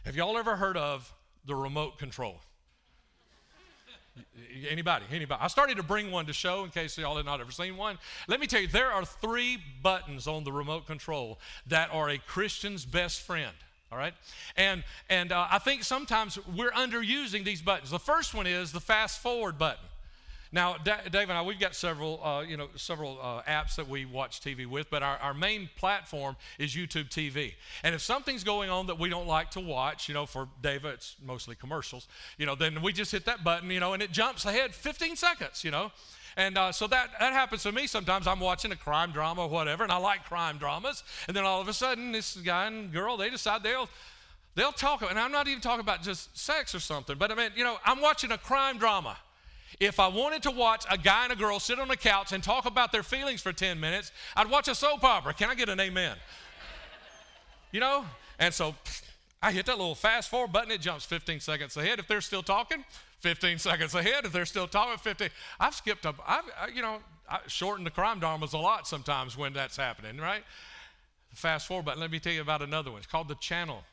Have 0.03 0.17
y'all 0.17 0.37
ever 0.37 0.57
heard 0.57 0.75
of 0.75 1.13
the 1.45 1.55
remote 1.55 1.97
control? 1.97 2.41
Anybody? 4.69 5.05
Anybody? 5.11 5.41
I 5.41 5.47
started 5.47 5.77
to 5.77 5.83
bring 5.83 6.11
one 6.11 6.25
to 6.27 6.33
show 6.33 6.63
in 6.63 6.69
case 6.69 6.97
y'all 6.97 7.17
had 7.17 7.25
not 7.25 7.41
ever 7.41 7.51
seen 7.51 7.75
one. 7.75 7.97
Let 8.27 8.39
me 8.39 8.47
tell 8.47 8.61
you, 8.61 8.67
there 8.67 8.91
are 8.91 9.03
three 9.05 9.57
buttons 9.81 10.27
on 10.27 10.43
the 10.43 10.51
remote 10.51 10.87
control 10.87 11.39
that 11.67 11.89
are 11.91 12.09
a 12.09 12.17
Christian's 12.17 12.85
best 12.85 13.21
friend. 13.21 13.53
All 13.91 13.97
right, 13.97 14.13
and 14.57 14.83
and 15.09 15.31
uh, 15.31 15.47
I 15.51 15.59
think 15.59 15.83
sometimes 15.83 16.39
we're 16.55 16.71
underusing 16.71 17.45
these 17.45 17.61
buttons. 17.61 17.91
The 17.91 17.99
first 17.99 18.33
one 18.33 18.47
is 18.47 18.71
the 18.71 18.79
fast 18.79 19.21
forward 19.21 19.57
button. 19.57 19.85
Now, 20.55 20.77
Dave 20.77 21.13
and 21.13 21.33
I, 21.33 21.41
we've 21.41 21.59
got 21.59 21.75
several, 21.75 22.23
uh, 22.23 22.39
you 22.39 22.55
know, 22.55 22.69
several 22.77 23.19
uh, 23.21 23.41
apps 23.41 23.75
that 23.75 23.89
we 23.89 24.05
watch 24.05 24.39
TV 24.39 24.65
with, 24.65 24.89
but 24.89 25.03
our, 25.03 25.17
our 25.17 25.33
main 25.33 25.69
platform 25.75 26.37
is 26.57 26.73
YouTube 26.73 27.09
TV. 27.09 27.55
And 27.83 27.93
if 27.93 27.99
something's 27.99 28.45
going 28.45 28.69
on 28.69 28.87
that 28.87 28.97
we 28.97 29.09
don't 29.09 29.27
like 29.27 29.51
to 29.51 29.59
watch, 29.59 30.07
you 30.07 30.13
know, 30.13 30.25
for 30.25 30.47
Dave, 30.61 30.85
it's 30.85 31.17
mostly 31.21 31.55
commercials, 31.55 32.07
you 32.37 32.45
know, 32.45 32.55
then 32.55 32.81
we 32.81 32.93
just 32.93 33.11
hit 33.11 33.25
that 33.25 33.43
button, 33.43 33.69
you 33.69 33.81
know, 33.81 33.91
and 33.91 34.01
it 34.01 34.13
jumps 34.13 34.45
ahead 34.45 34.73
15 34.73 35.17
seconds, 35.17 35.65
you 35.65 35.71
know. 35.71 35.91
And 36.37 36.57
uh, 36.57 36.71
so 36.71 36.87
that, 36.87 37.09
that 37.19 37.33
happens 37.33 37.63
to 37.63 37.73
me 37.73 37.85
sometimes. 37.85 38.25
I'm 38.25 38.39
watching 38.39 38.71
a 38.71 38.77
crime 38.77 39.11
drama 39.11 39.41
or 39.41 39.49
whatever, 39.49 39.83
and 39.83 39.91
I 39.91 39.97
like 39.97 40.23
crime 40.23 40.57
dramas. 40.57 41.03
And 41.27 41.35
then 41.35 41.43
all 41.43 41.59
of 41.59 41.67
a 41.67 41.73
sudden, 41.73 42.13
this 42.13 42.37
guy 42.37 42.67
and 42.67 42.93
girl, 42.93 43.17
they 43.17 43.29
decide 43.29 43.61
they'll 43.61 43.89
they'll 44.55 44.71
talk 44.71 45.01
and 45.01 45.19
i'm 45.19 45.33
not 45.33 45.49
even 45.49 45.59
talking 45.59 45.81
about 45.81 46.01
just 46.01 46.37
sex 46.37 46.73
or 46.73 46.79
something 46.79 47.17
but 47.17 47.29
i 47.29 47.35
mean 47.35 47.51
you 47.57 47.63
know 47.65 47.75
i'm 47.83 47.99
watching 47.99 48.31
a 48.31 48.37
crime 48.37 48.77
drama 48.77 49.17
if 49.79 49.99
I 49.99 50.07
wanted 50.07 50.43
to 50.43 50.51
watch 50.51 50.85
a 50.89 50.97
guy 50.97 51.23
and 51.23 51.33
a 51.33 51.35
girl 51.35 51.59
sit 51.59 51.79
on 51.79 51.89
a 51.91 51.95
couch 51.95 52.31
and 52.31 52.43
talk 52.43 52.65
about 52.65 52.91
their 52.91 53.03
feelings 53.03 53.41
for 53.41 53.53
10 53.53 53.79
minutes, 53.79 54.11
I'd 54.35 54.49
watch 54.49 54.67
a 54.67 54.75
soap 54.75 55.03
opera. 55.03 55.33
Can 55.33 55.49
I 55.49 55.55
get 55.55 55.69
an 55.69 55.79
amen? 55.79 56.15
you 57.75 57.81
know? 57.81 58.05
And 58.39 58.53
so 58.53 58.73
I 59.41 59.51
hit 59.51 59.65
that 59.65 59.77
little 59.77 59.95
fast 59.95 60.29
forward 60.29 60.53
button, 60.53 60.71
it 60.71 60.79
jumps 60.79 61.03
15 61.05 61.41
seconds 61.41 61.75
ahead. 61.75 61.99
If 61.99 62.07
they're 62.07 62.21
still 62.21 62.41
talking, 62.41 62.85
15 63.19 63.59
seconds 63.59 63.93
ahead. 63.93 64.25
If 64.25 64.31
they're 64.31 64.45
still 64.45 64.67
talking, 64.67 64.97
15. 64.97 65.29
I've 65.59 65.75
skipped 65.75 66.05
up, 66.05 66.15
I've, 66.25 66.45
you 66.73 66.81
know, 66.81 66.99
I 67.29 67.39
shortened 67.47 67.85
the 67.85 67.91
crime 67.91 68.19
dramas 68.19 68.53
a 68.53 68.57
lot 68.57 68.87
sometimes 68.87 69.37
when 69.37 69.51
that's 69.51 69.75
happening, 69.75 70.17
right? 70.17 70.43
Fast 71.33 71.67
forward 71.67 71.85
button. 71.85 71.99
Let 71.99 72.11
me 72.11 72.19
tell 72.19 72.31
you 72.31 72.41
about 72.41 72.61
another 72.61 72.91
one. 72.91 72.99
It's 72.99 73.07
called 73.07 73.27
the 73.27 73.35
channel 73.35 73.83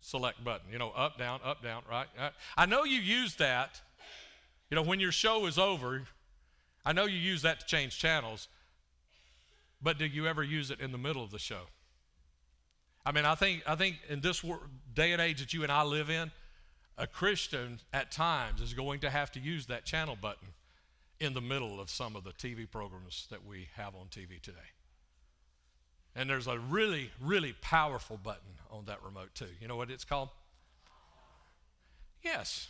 select 0.00 0.42
button. 0.42 0.72
You 0.72 0.78
know, 0.78 0.90
up, 0.90 1.16
down, 1.16 1.38
up, 1.44 1.62
down, 1.62 1.82
right? 1.88 2.08
I 2.56 2.66
know 2.66 2.82
you 2.82 2.98
use 2.98 3.36
that 3.36 3.80
you 4.70 4.76
know, 4.76 4.82
when 4.82 5.00
your 5.00 5.12
show 5.12 5.46
is 5.46 5.58
over, 5.58 6.02
I 6.84 6.92
know 6.92 7.04
you 7.04 7.18
use 7.18 7.42
that 7.42 7.60
to 7.60 7.66
change 7.66 7.98
channels, 7.98 8.48
but 9.82 9.98
do 9.98 10.06
you 10.06 10.26
ever 10.26 10.42
use 10.42 10.70
it 10.70 10.80
in 10.80 10.92
the 10.92 10.98
middle 10.98 11.24
of 11.24 11.30
the 11.30 11.38
show? 11.38 11.62
I 13.04 13.12
mean, 13.12 13.24
I 13.24 13.34
think, 13.34 13.62
I 13.66 13.74
think 13.74 13.96
in 14.08 14.20
this 14.20 14.44
day 14.94 15.12
and 15.12 15.20
age 15.20 15.40
that 15.40 15.52
you 15.52 15.62
and 15.62 15.72
I 15.72 15.82
live 15.82 16.10
in, 16.10 16.30
a 16.96 17.06
Christian 17.06 17.80
at 17.92 18.12
times 18.12 18.60
is 18.60 18.74
going 18.74 19.00
to 19.00 19.10
have 19.10 19.32
to 19.32 19.40
use 19.40 19.66
that 19.66 19.84
channel 19.84 20.16
button 20.20 20.48
in 21.18 21.32
the 21.32 21.40
middle 21.40 21.80
of 21.80 21.90
some 21.90 22.14
of 22.14 22.24
the 22.24 22.32
TV 22.32 22.70
programs 22.70 23.26
that 23.30 23.44
we 23.44 23.68
have 23.74 23.94
on 23.94 24.06
TV 24.06 24.40
today. 24.40 24.58
And 26.14 26.28
there's 26.28 26.46
a 26.46 26.58
really, 26.58 27.10
really 27.20 27.54
powerful 27.62 28.18
button 28.22 28.58
on 28.70 28.84
that 28.86 29.02
remote, 29.02 29.34
too. 29.34 29.46
You 29.60 29.68
know 29.68 29.76
what 29.76 29.90
it's 29.90 30.04
called? 30.04 30.28
Yes. 32.22 32.68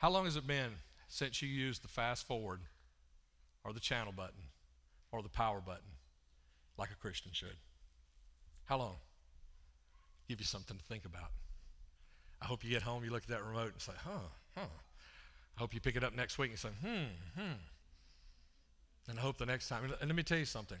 How 0.00 0.08
long 0.08 0.24
has 0.24 0.36
it 0.36 0.46
been 0.46 0.70
since 1.08 1.42
you 1.42 1.48
used 1.48 1.84
the 1.84 1.88
fast 1.88 2.26
forward 2.26 2.60
or 3.64 3.74
the 3.74 3.80
channel 3.80 4.14
button 4.16 4.48
or 5.12 5.22
the 5.22 5.28
power 5.28 5.60
button 5.60 5.92
like 6.78 6.90
a 6.90 6.94
Christian 6.94 7.32
should? 7.34 7.56
How 8.64 8.78
long? 8.78 8.96
Give 10.26 10.40
you 10.40 10.46
something 10.46 10.78
to 10.78 10.84
think 10.84 11.04
about. 11.04 11.32
I 12.40 12.46
hope 12.46 12.64
you 12.64 12.70
get 12.70 12.80
home, 12.80 13.04
you 13.04 13.10
look 13.10 13.24
at 13.24 13.28
that 13.28 13.44
remote 13.44 13.72
and 13.74 13.82
say, 13.82 13.92
huh, 14.02 14.28
huh. 14.56 14.64
I 15.58 15.60
hope 15.60 15.74
you 15.74 15.80
pick 15.80 15.96
it 15.96 16.02
up 16.02 16.16
next 16.16 16.38
week 16.38 16.48
and 16.48 16.58
say, 16.58 16.70
hmm, 16.82 17.38
hmm. 17.38 17.52
And 19.06 19.18
I 19.18 19.20
hope 19.20 19.36
the 19.36 19.44
next 19.44 19.68
time, 19.68 19.84
and 19.84 20.08
let 20.08 20.16
me 20.16 20.22
tell 20.22 20.38
you 20.38 20.46
something. 20.46 20.78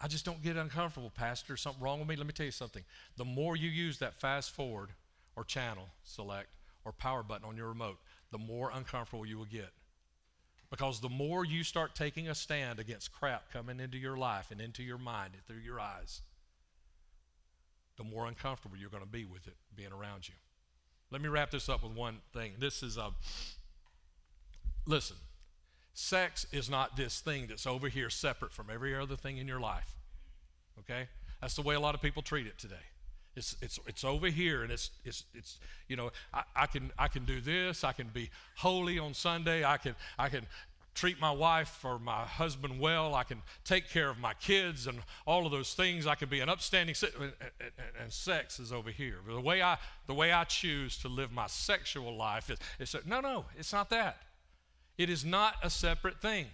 I 0.00 0.08
just 0.08 0.24
don't 0.24 0.42
get 0.42 0.56
uncomfortable, 0.56 1.12
Pastor. 1.14 1.56
Something 1.56 1.80
wrong 1.80 2.00
with 2.00 2.08
me? 2.08 2.16
Let 2.16 2.26
me 2.26 2.32
tell 2.32 2.46
you 2.46 2.50
something. 2.50 2.82
The 3.16 3.24
more 3.24 3.54
you 3.54 3.70
use 3.70 3.98
that 3.98 4.20
fast 4.20 4.50
forward 4.50 4.88
or 5.36 5.44
channel 5.44 5.90
select 6.02 6.48
or 6.84 6.90
power 6.90 7.22
button 7.22 7.46
on 7.46 7.56
your 7.56 7.68
remote, 7.68 7.98
the 8.32 8.38
more 8.38 8.70
uncomfortable 8.74 9.24
you 9.24 9.38
will 9.38 9.44
get. 9.44 9.70
Because 10.70 11.00
the 11.00 11.10
more 11.10 11.44
you 11.44 11.62
start 11.62 11.94
taking 11.94 12.28
a 12.28 12.34
stand 12.34 12.80
against 12.80 13.12
crap 13.12 13.52
coming 13.52 13.78
into 13.78 13.98
your 13.98 14.16
life 14.16 14.50
and 14.50 14.60
into 14.60 14.82
your 14.82 14.98
mind 14.98 15.34
and 15.34 15.44
through 15.44 15.62
your 15.62 15.78
eyes, 15.78 16.22
the 17.98 18.04
more 18.04 18.26
uncomfortable 18.26 18.76
you're 18.76 18.90
going 18.90 19.02
to 19.02 19.08
be 19.08 19.26
with 19.26 19.46
it 19.46 19.56
being 19.76 19.92
around 19.92 20.28
you. 20.28 20.34
Let 21.10 21.20
me 21.20 21.28
wrap 21.28 21.50
this 21.50 21.68
up 21.68 21.82
with 21.82 21.92
one 21.92 22.20
thing. 22.32 22.54
This 22.58 22.82
is 22.82 22.96
a, 22.96 23.02
uh, 23.02 23.10
listen, 24.86 25.16
sex 25.92 26.46
is 26.52 26.70
not 26.70 26.96
this 26.96 27.20
thing 27.20 27.48
that's 27.48 27.66
over 27.66 27.88
here 27.88 28.08
separate 28.08 28.52
from 28.52 28.68
every 28.72 28.96
other 28.96 29.16
thing 29.16 29.36
in 29.36 29.46
your 29.46 29.60
life. 29.60 29.94
Okay? 30.78 31.08
That's 31.42 31.54
the 31.54 31.62
way 31.62 31.74
a 31.74 31.80
lot 31.80 31.94
of 31.94 32.00
people 32.00 32.22
treat 32.22 32.46
it 32.46 32.58
today. 32.58 32.76
It's, 33.34 33.56
it's, 33.62 33.78
it's 33.86 34.04
over 34.04 34.28
here, 34.28 34.62
and 34.62 34.70
it's, 34.70 34.90
it's, 35.04 35.24
it's 35.34 35.58
you 35.88 35.96
know, 35.96 36.10
I, 36.34 36.42
I, 36.54 36.66
can, 36.66 36.90
I 36.98 37.08
can 37.08 37.24
do 37.24 37.40
this. 37.40 37.82
I 37.82 37.92
can 37.92 38.08
be 38.08 38.30
holy 38.56 38.98
on 38.98 39.14
Sunday. 39.14 39.64
I 39.64 39.78
can, 39.78 39.94
I 40.18 40.28
can 40.28 40.46
treat 40.94 41.20
my 41.20 41.30
wife 41.30 41.84
or 41.84 41.98
my 41.98 42.24
husband 42.24 42.78
well. 42.78 43.14
I 43.14 43.24
can 43.24 43.42
take 43.64 43.88
care 43.88 44.10
of 44.10 44.18
my 44.18 44.34
kids 44.34 44.86
and 44.86 44.98
all 45.26 45.46
of 45.46 45.52
those 45.52 45.72
things. 45.74 46.06
I 46.06 46.14
can 46.14 46.28
be 46.28 46.40
an 46.40 46.48
upstanding, 46.48 46.94
and, 47.18 47.32
and, 47.40 47.70
and 48.02 48.12
sex 48.12 48.60
is 48.60 48.72
over 48.72 48.90
here. 48.90 49.16
The 49.26 49.40
way 49.40 49.62
I, 49.62 49.78
the 50.06 50.14
way 50.14 50.32
I 50.32 50.44
choose 50.44 50.98
to 50.98 51.08
live 51.08 51.32
my 51.32 51.46
sexual 51.46 52.14
life 52.14 52.50
is, 52.50 52.58
is 52.78 53.06
no, 53.06 53.20
no, 53.20 53.46
it's 53.58 53.72
not 53.72 53.88
that. 53.90 54.18
It 54.98 55.08
is 55.08 55.24
not 55.24 55.54
a 55.62 55.70
separate 55.70 56.20
thing. 56.20 56.46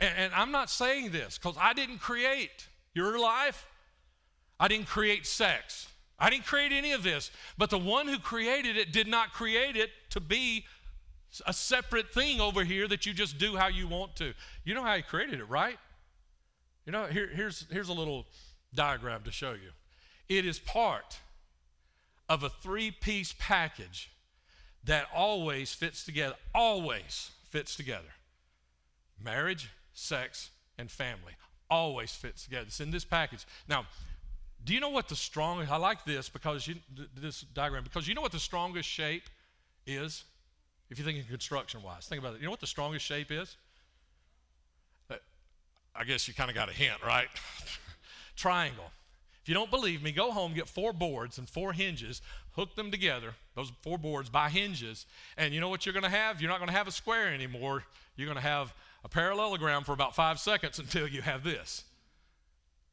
And, 0.00 0.12
and 0.16 0.34
I'm 0.34 0.50
not 0.50 0.70
saying 0.70 1.12
this 1.12 1.38
because 1.38 1.56
I 1.60 1.72
didn't 1.72 1.98
create 1.98 2.68
your 2.94 3.18
life. 3.20 3.66
I 4.58 4.68
didn't 4.68 4.86
create 4.86 5.26
sex. 5.26 5.86
I 6.20 6.28
didn't 6.28 6.44
create 6.44 6.70
any 6.70 6.92
of 6.92 7.02
this, 7.02 7.30
but 7.56 7.70
the 7.70 7.78
one 7.78 8.06
who 8.06 8.18
created 8.18 8.76
it 8.76 8.92
did 8.92 9.08
not 9.08 9.32
create 9.32 9.74
it 9.74 9.90
to 10.10 10.20
be 10.20 10.66
a 11.46 11.52
separate 11.52 12.12
thing 12.12 12.40
over 12.40 12.62
here 12.62 12.86
that 12.88 13.06
you 13.06 13.14
just 13.14 13.38
do 13.38 13.56
how 13.56 13.68
you 13.68 13.88
want 13.88 14.16
to. 14.16 14.34
You 14.64 14.74
know 14.74 14.82
how 14.82 14.96
he 14.96 15.02
created 15.02 15.40
it, 15.40 15.48
right? 15.48 15.78
You 16.84 16.92
know, 16.92 17.06
here, 17.06 17.28
here's, 17.32 17.66
here's 17.70 17.88
a 17.88 17.92
little 17.92 18.26
diagram 18.74 19.22
to 19.24 19.30
show 19.30 19.52
you. 19.52 19.70
It 20.28 20.44
is 20.44 20.58
part 20.58 21.20
of 22.28 22.42
a 22.42 22.48
three 22.48 22.90
piece 22.90 23.34
package 23.38 24.10
that 24.84 25.06
always 25.14 25.72
fits 25.72 26.04
together, 26.04 26.36
always 26.54 27.30
fits 27.48 27.76
together. 27.76 28.14
Marriage, 29.22 29.70
sex, 29.92 30.50
and 30.78 30.90
family 30.90 31.34
always 31.70 32.12
fits 32.12 32.44
together. 32.44 32.66
It's 32.66 32.80
in 32.80 32.90
this 32.90 33.04
package. 33.04 33.46
Now, 33.68 33.86
do 34.64 34.74
you 34.74 34.80
know 34.80 34.90
what 34.90 35.08
the 35.08 35.16
strongest, 35.16 35.70
I 35.70 35.76
like 35.76 36.04
this 36.04 36.28
because 36.28 36.66
you, 36.66 36.76
this 37.16 37.40
diagram, 37.40 37.84
because 37.84 38.06
you 38.06 38.14
know 38.14 38.20
what 38.20 38.32
the 38.32 38.40
strongest 38.40 38.88
shape 38.88 39.24
is? 39.86 40.24
If 40.90 40.98
you're 40.98 41.06
thinking 41.06 41.24
construction 41.24 41.82
wise, 41.82 42.06
think 42.06 42.20
about 42.20 42.34
it. 42.34 42.40
You 42.40 42.46
know 42.46 42.50
what 42.50 42.60
the 42.60 42.66
strongest 42.66 43.04
shape 43.04 43.30
is? 43.30 43.56
Uh, 45.10 45.16
I 45.94 46.04
guess 46.04 46.26
you 46.26 46.34
kind 46.34 46.50
of 46.50 46.56
got 46.56 46.68
a 46.68 46.72
hint, 46.72 47.02
right? 47.04 47.28
Triangle. 48.36 48.90
If 49.42 49.48
you 49.48 49.54
don't 49.54 49.70
believe 49.70 50.02
me, 50.02 50.12
go 50.12 50.32
home, 50.32 50.52
get 50.52 50.68
four 50.68 50.92
boards 50.92 51.38
and 51.38 51.48
four 51.48 51.72
hinges, 51.72 52.20
hook 52.52 52.74
them 52.74 52.90
together, 52.90 53.34
those 53.54 53.72
four 53.82 53.96
boards 53.96 54.28
by 54.28 54.50
hinges, 54.50 55.06
and 55.38 55.54
you 55.54 55.60
know 55.60 55.68
what 55.68 55.86
you're 55.86 55.94
going 55.94 56.02
to 56.02 56.10
have? 56.10 56.40
You're 56.40 56.50
not 56.50 56.58
going 56.58 56.68
to 56.68 56.76
have 56.76 56.88
a 56.88 56.92
square 56.92 57.32
anymore. 57.32 57.84
You're 58.16 58.26
going 58.26 58.36
to 58.36 58.42
have 58.42 58.74
a 59.04 59.08
parallelogram 59.08 59.84
for 59.84 59.92
about 59.92 60.14
five 60.14 60.38
seconds 60.38 60.78
until 60.78 61.08
you 61.08 61.22
have 61.22 61.44
this. 61.44 61.84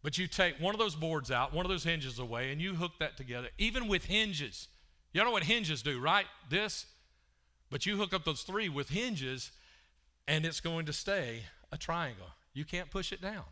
But 0.04 0.18
you 0.18 0.28
take 0.28 0.60
one 0.60 0.74
of 0.74 0.80
those 0.80 0.96
boards 0.96 1.32
out, 1.32 1.54
one 1.54 1.66
of 1.66 1.70
those 1.70 1.84
hinges 1.84 2.20
away, 2.20 2.52
and 2.52 2.62
you 2.62 2.76
hook 2.76 2.94
that 3.00 3.18
together, 3.18 3.50
even 3.58 3.88
with 3.88 4.06
hinges. 4.06 4.68
You 5.14 5.24
know 5.24 5.32
what 5.32 5.44
hinges 5.44 5.82
do, 5.82 6.00
right? 6.00 6.26
This. 6.50 6.86
But 7.70 7.86
you 7.86 7.98
hook 7.98 8.14
up 8.14 8.24
those 8.24 8.44
three 8.44 8.70
with 8.70 8.90
hinges, 8.90 9.52
and 10.28 10.46
it's 10.46 10.60
going 10.60 10.86
to 10.86 10.94
stay 10.94 11.44
a 11.72 11.78
triangle. 11.78 12.28
You 12.54 12.66
can't 12.66 12.90
push 12.90 13.12
it 13.12 13.22
down 13.22 13.44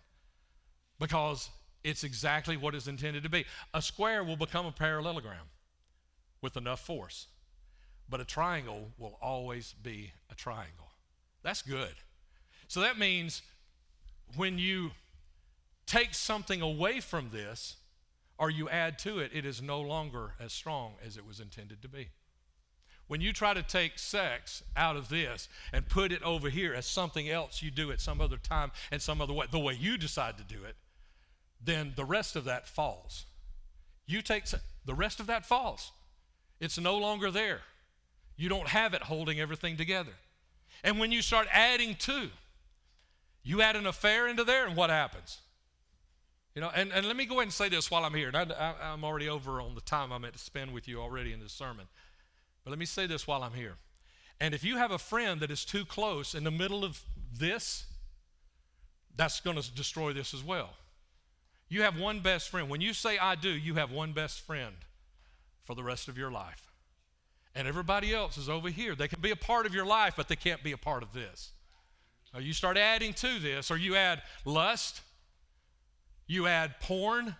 because 0.99 1.49
it's 1.83 2.03
exactly 2.03 2.57
what 2.57 2.73
it's 2.73 2.87
intended 2.87 3.23
to 3.23 3.29
be. 3.29 3.45
A 3.73 3.81
square 3.81 4.23
will 4.23 4.37
become 4.37 4.65
a 4.65 4.71
parallelogram 4.71 5.49
with 6.41 6.57
enough 6.57 6.79
force, 6.79 7.27
but 8.09 8.19
a 8.19 8.25
triangle 8.25 8.91
will 8.97 9.17
always 9.21 9.73
be 9.81 10.11
a 10.31 10.35
triangle. 10.35 10.91
That's 11.43 11.61
good. 11.61 11.93
So 12.67 12.79
that 12.81 12.97
means 12.97 13.41
when 14.35 14.57
you 14.57 14.91
take 15.85 16.13
something 16.13 16.61
away 16.61 16.99
from 16.99 17.29
this 17.31 17.77
or 18.37 18.49
you 18.49 18.69
add 18.69 18.99
to 18.99 19.19
it, 19.19 19.31
it 19.33 19.45
is 19.45 19.61
no 19.61 19.79
longer 19.79 20.33
as 20.39 20.51
strong 20.51 20.93
as 21.05 21.17
it 21.17 21.25
was 21.25 21.39
intended 21.39 21.81
to 21.81 21.87
be. 21.87 22.09
When 23.07 23.21
you 23.21 23.33
try 23.33 23.53
to 23.53 23.61
take 23.61 23.99
sex 23.99 24.63
out 24.75 24.95
of 24.95 25.09
this 25.09 25.47
and 25.71 25.87
put 25.87 26.11
it 26.11 26.23
over 26.23 26.49
here 26.49 26.73
as 26.73 26.85
something 26.87 27.29
else 27.29 27.61
you 27.61 27.69
do 27.69 27.91
at 27.91 28.01
some 28.01 28.19
other 28.19 28.37
time 28.37 28.71
and 28.91 29.01
some 29.01 29.21
other 29.21 29.33
way, 29.33 29.45
the 29.51 29.59
way 29.59 29.73
you 29.73 29.97
decide 29.97 30.37
to 30.37 30.43
do 30.43 30.63
it, 30.63 30.75
then 31.63 31.93
the 31.95 32.03
rest 32.05 32.35
of 32.35 32.45
that 32.45 32.67
falls. 32.67 33.25
You 34.07 34.21
take 34.21 34.45
the 34.85 34.93
rest 34.93 35.19
of 35.19 35.27
that 35.27 35.45
falls. 35.45 35.91
It's 36.59 36.79
no 36.79 36.97
longer 36.97 37.31
there. 37.31 37.61
You 38.37 38.49
don't 38.49 38.67
have 38.69 38.93
it 38.93 39.03
holding 39.03 39.39
everything 39.39 39.77
together. 39.77 40.13
And 40.83 40.99
when 40.99 41.11
you 41.11 41.21
start 41.21 41.47
adding 41.51 41.95
to, 41.99 42.29
you 43.43 43.61
add 43.61 43.75
an 43.75 43.85
affair 43.85 44.27
into 44.27 44.43
there, 44.43 44.67
and 44.67 44.75
what 44.75 44.89
happens? 44.89 45.39
You 46.55 46.61
know, 46.61 46.71
and, 46.73 46.91
and 46.93 47.05
let 47.05 47.17
me 47.17 47.25
go 47.25 47.35
ahead 47.35 47.43
and 47.43 47.53
say 47.53 47.67
this 47.67 47.91
while 47.91 48.05
I'm 48.05 48.13
here. 48.13 48.29
And 48.29 48.37
I, 48.37 48.73
I, 48.81 48.93
I'm 48.93 49.03
already 49.03 49.27
over 49.27 49.59
on 49.59 49.75
the 49.75 49.81
time 49.81 50.13
I 50.13 50.17
meant 50.17 50.33
to 50.33 50.39
spend 50.39 50.73
with 50.73 50.87
you 50.87 51.01
already 51.01 51.33
in 51.33 51.41
this 51.41 51.51
sermon. 51.51 51.85
But 52.63 52.69
let 52.71 52.79
me 52.79 52.85
say 52.85 53.05
this 53.05 53.27
while 53.27 53.43
I'm 53.43 53.53
here. 53.53 53.75
And 54.39 54.53
if 54.53 54.63
you 54.63 54.77
have 54.77 54.91
a 54.91 54.97
friend 54.97 55.41
that 55.41 55.51
is 55.51 55.65
too 55.65 55.85
close 55.85 56.33
in 56.33 56.45
the 56.45 56.51
middle 56.51 56.85
of 56.85 57.01
this, 57.37 57.85
that's 59.15 59.41
going 59.41 59.61
to 59.61 59.71
destroy 59.75 60.13
this 60.13 60.33
as 60.33 60.43
well. 60.43 60.71
You 61.67 61.81
have 61.81 61.99
one 61.99 62.21
best 62.21 62.49
friend. 62.49 62.69
When 62.69 62.81
you 62.81 62.93
say 62.93 63.17
I 63.17 63.35
do, 63.35 63.49
you 63.49 63.75
have 63.75 63.91
one 63.91 64.13
best 64.13 64.41
friend 64.41 64.75
for 65.63 65.75
the 65.75 65.83
rest 65.83 66.07
of 66.07 66.17
your 66.17 66.31
life. 66.31 66.71
And 67.53 67.67
everybody 67.67 68.13
else 68.13 68.37
is 68.37 68.49
over 68.49 68.69
here. 68.69 68.95
They 68.95 69.07
can 69.07 69.21
be 69.21 69.31
a 69.31 69.35
part 69.35 69.65
of 69.65 69.73
your 69.73 69.85
life, 69.85 70.13
but 70.15 70.27
they 70.27 70.35
can't 70.35 70.63
be 70.63 70.73
a 70.73 70.77
part 70.77 71.03
of 71.03 71.13
this. 71.13 71.51
Or 72.33 72.41
you 72.41 72.53
start 72.53 72.77
adding 72.77 73.13
to 73.13 73.39
this, 73.39 73.71
or 73.71 73.77
you 73.77 73.95
add 73.95 74.21
lust, 74.43 75.01
you 76.27 76.47
add 76.47 76.79
porn. 76.79 77.35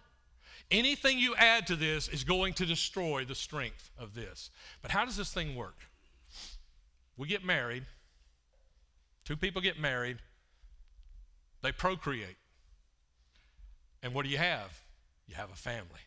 Anything 0.72 1.20
you 1.20 1.36
add 1.36 1.68
to 1.68 1.76
this 1.76 2.08
is 2.08 2.24
going 2.24 2.54
to 2.54 2.66
destroy 2.66 3.24
the 3.24 3.36
strength 3.36 3.92
of 4.00 4.16
this. 4.16 4.50
But 4.82 4.92
how 4.92 5.06
does 5.06 5.16
this 5.16 5.32
thing 5.32 5.56
work? 5.56 5.78
We 7.18 7.28
get 7.28 7.46
married, 7.46 7.86
two 9.24 9.38
people 9.38 9.62
get 9.62 9.80
married, 9.80 10.18
they 11.62 11.72
procreate. 11.72 12.36
And 14.04 14.14
what 14.14 14.26
do 14.26 14.30
you 14.30 14.38
have? 14.38 14.82
You 15.28 15.36
have 15.36 15.52
a 15.52 15.56
family. 15.56 16.02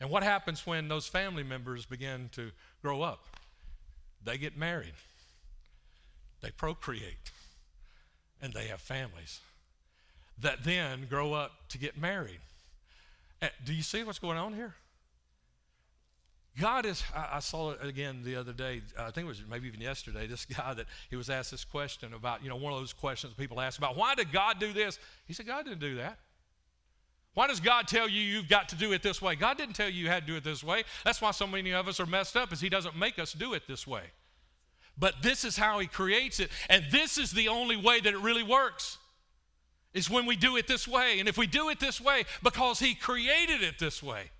And 0.00 0.10
what 0.10 0.22
happens 0.22 0.66
when 0.66 0.88
those 0.88 1.06
family 1.06 1.44
members 1.44 1.86
begin 1.86 2.30
to 2.32 2.50
grow 2.82 3.02
up? 3.02 3.26
They 4.24 4.38
get 4.38 4.56
married, 4.56 4.94
they 6.40 6.50
procreate, 6.50 7.30
and 8.40 8.52
they 8.52 8.66
have 8.66 8.80
families 8.80 9.40
that 10.38 10.64
then 10.64 11.06
grow 11.08 11.32
up 11.32 11.52
to 11.68 11.78
get 11.78 11.96
married. 11.96 12.40
Eh, 13.40 13.48
do 13.64 13.72
you 13.72 13.82
see 13.82 14.04
what's 14.04 14.18
going 14.18 14.38
on 14.38 14.54
here? 14.54 14.74
God 16.60 16.84
is, 16.84 17.02
I, 17.14 17.36
I, 17.36 17.38
saw 17.40 17.70
it 17.70 17.78
again 17.82 18.22
the 18.24 18.36
other 18.36 18.52
day, 18.52 18.82
I 18.98 19.10
think 19.10 19.24
it 19.24 19.28
was 19.28 19.42
maybe 19.48 19.68
even 19.68 19.80
yesterday, 19.80 20.26
this 20.26 20.44
guy 20.56 20.74
that 20.74 20.86
he 21.08 21.16
was 21.16 21.30
asked 21.30 21.50
this 21.50 21.64
question 21.64 22.12
about, 22.12 22.42
you 22.42 22.50
know, 22.50 22.56
one 22.56 22.72
of 22.72 22.78
those 22.78 22.92
questions 22.92 23.32
people 23.34 23.60
ask 23.60 23.78
about, 23.78 23.96
why 23.96 24.14
did 24.14 24.32
God 24.32 24.60
do 24.60 24.72
this? 24.72 24.98
He 25.26 25.32
said, 25.32 25.46
God 25.46 25.64
didn't 25.64 25.80
do 25.80 25.96
that. 25.96 26.18
Why 27.34 27.46
does 27.46 27.60
God 27.60 27.88
tell 27.88 28.08
you 28.08 28.20
you've 28.20 28.48
got 28.48 28.68
to 28.70 28.76
do 28.76 28.92
it 28.92 29.02
this 29.02 29.22
way? 29.22 29.36
God 29.36 29.56
didn't 29.56 29.74
tell 29.74 29.88
you 29.88 30.02
you 30.02 30.08
had 30.08 30.26
to 30.26 30.32
do 30.32 30.36
it 30.36 30.44
this 30.44 30.62
way. 30.62 30.84
That's 31.02 31.22
why 31.22 31.30
so 31.30 31.46
many 31.46 31.72
of 31.72 31.88
us 31.88 31.98
are 31.98 32.06
messed 32.06 32.36
up 32.36 32.52
is 32.52 32.60
he 32.60 32.68
doesn't 32.68 32.96
make 32.96 33.18
us 33.18 33.32
do 33.32 33.54
it 33.54 33.62
this 33.66 33.86
way. 33.86 34.02
But 34.98 35.22
this 35.22 35.42
is 35.42 35.56
how 35.56 35.78
he 35.78 35.86
creates 35.86 36.38
it, 36.38 36.50
and 36.68 36.84
this 36.90 37.16
is 37.16 37.32
the 37.32 37.48
only 37.48 37.76
way 37.76 38.00
that 38.00 38.12
it 38.12 38.18
really 38.18 38.42
works. 38.42 38.98
Is 39.94 40.08
when 40.08 40.24
we 40.24 40.36
do 40.36 40.56
it 40.56 40.66
this 40.66 40.88
way. 40.88 41.20
And 41.20 41.28
if 41.28 41.36
we 41.36 41.46
do 41.46 41.68
it 41.68 41.78
this 41.78 42.00
way 42.00 42.24
because 42.42 42.78
he 42.78 42.94
created 42.94 43.62
it 43.62 43.78
this 43.78 44.02
way, 44.02 44.30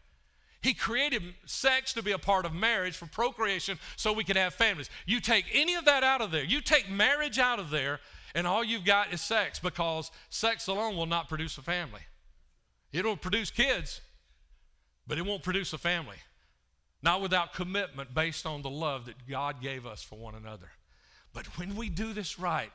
he 0.63 0.75
created 0.75 1.23
sex 1.45 1.93
to 1.95 2.03
be 2.03 2.13
a 2.13 2.19
part 2.19 2.47
of 2.47 2.55
marriage 2.55 2.97
for 2.97 3.07
procreation 3.07 3.79
so 3.97 4.13
we 4.13 4.25
could 4.25 4.37
have 4.37 4.55
families. 4.55 4.89
You 5.07 5.21
take 5.21 5.45
any 5.53 5.75
of 5.75 5.85
that 5.87 6.05
out 6.05 6.21
of 6.21 6.31
there, 6.31 6.45
you 6.45 6.61
take 6.61 6.89
marriage 6.89 7.39
out 7.39 7.59
of 7.59 7.71
there, 7.71 8.01
and 8.35 8.47
all 8.47 8.63
you've 8.63 8.85
got 8.85 9.13
is 9.13 9.21
sex 9.21 9.59
because 9.59 10.11
sex 10.31 10.69
alone 10.69 10.97
will 10.97 11.07
not 11.07 11.29
produce 11.29 11.59
a 11.59 11.63
family. 11.63 12.01
It'll 12.93 13.17
produce 13.17 13.51
kids, 13.51 14.01
but 15.07 15.19
it 15.19 15.27
won't 15.27 15.43
produce 15.43 15.73
a 15.73 15.79
family. 15.79 16.17
Not 17.03 17.21
without 17.21 17.53
commitment 17.53 18.15
based 18.15 18.47
on 18.47 18.63
the 18.63 18.71
love 18.71 19.07
that 19.07 19.27
God 19.29 19.61
gave 19.61 19.85
us 19.85 20.03
for 20.03 20.17
one 20.17 20.37
another. 20.37 20.71
But 21.33 21.59
when 21.59 21.75
we 21.75 21.89
do 21.89 22.13
this 22.13 22.39
right, 22.39 22.71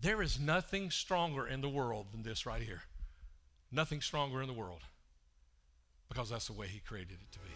there 0.00 0.22
is 0.22 0.38
nothing 0.38 0.90
stronger 0.90 1.46
in 1.46 1.60
the 1.60 1.68
world 1.68 2.06
than 2.12 2.22
this 2.22 2.46
right 2.46 2.62
here. 2.62 2.82
Nothing 3.72 4.00
stronger 4.00 4.40
in 4.40 4.46
the 4.46 4.54
world 4.54 4.82
because 6.08 6.30
that's 6.30 6.46
the 6.46 6.52
way 6.52 6.66
He 6.68 6.78
created 6.78 7.18
it 7.20 7.32
to 7.32 7.38
be. 7.40 7.50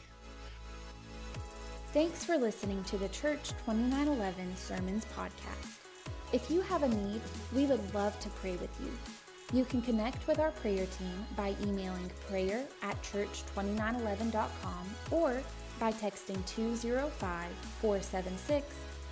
Thanks 1.92 2.24
for 2.24 2.36
listening 2.36 2.82
to 2.84 2.98
the 2.98 3.08
Church 3.08 3.50
2911 3.66 4.56
Sermons 4.56 5.06
Podcast. 5.16 5.78
If 6.32 6.50
you 6.50 6.62
have 6.62 6.82
a 6.82 6.88
need, 6.88 7.20
we 7.54 7.66
would 7.66 7.94
love 7.94 8.18
to 8.20 8.28
pray 8.30 8.56
with 8.56 8.70
you. 8.80 8.90
You 9.52 9.66
can 9.66 9.82
connect 9.82 10.26
with 10.26 10.38
our 10.38 10.50
prayer 10.52 10.86
team 10.86 11.26
by 11.36 11.54
emailing 11.62 12.10
prayer 12.28 12.64
at 12.82 13.00
church2911.com 13.02 14.94
or 15.10 15.42
by 15.78 15.92
texting 15.92 16.44
205 16.46 17.50
476 17.80 18.66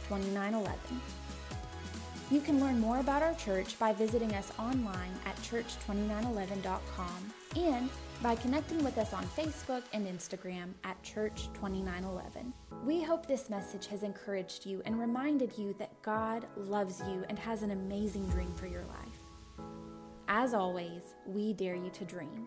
2911. 0.09 1.20
You 2.31 2.41
can 2.41 2.61
learn 2.61 2.79
more 2.79 3.01
about 3.01 3.23
our 3.23 3.35
church 3.35 3.77
by 3.77 3.93
visiting 3.93 4.33
us 4.35 4.53
online 4.57 5.11
at 5.27 5.35
church2911.com 5.39 7.35
and 7.57 7.91
by 8.23 8.37
connecting 8.37 8.85
with 8.85 8.99
us 8.99 9.13
on 9.13 9.25
Facebook 9.37 9.83
and 9.93 10.07
Instagram 10.07 10.73
at 10.85 11.03
Church2911. 11.03 12.53
We 12.85 13.03
hope 13.03 13.27
this 13.27 13.51
message 13.51 13.89
has 13.89 14.05
encouraged 14.05 14.65
you 14.65 14.81
and 14.85 15.01
reminded 15.01 15.59
you 15.59 15.75
that 15.81 16.01
God 16.03 16.47
loves 16.57 17.01
you 17.09 17.25
and 17.29 17.37
has 17.37 17.63
an 17.63 17.73
amazing 17.73 18.29
dream 18.29 18.55
for 18.55 18.69
your 18.69 18.85
life. 18.85 19.67
As 20.29 20.55
always, 20.55 21.15
we 21.27 21.53
dare 21.53 21.75
you 21.75 21.91
to 21.91 22.05
dream. 22.05 22.47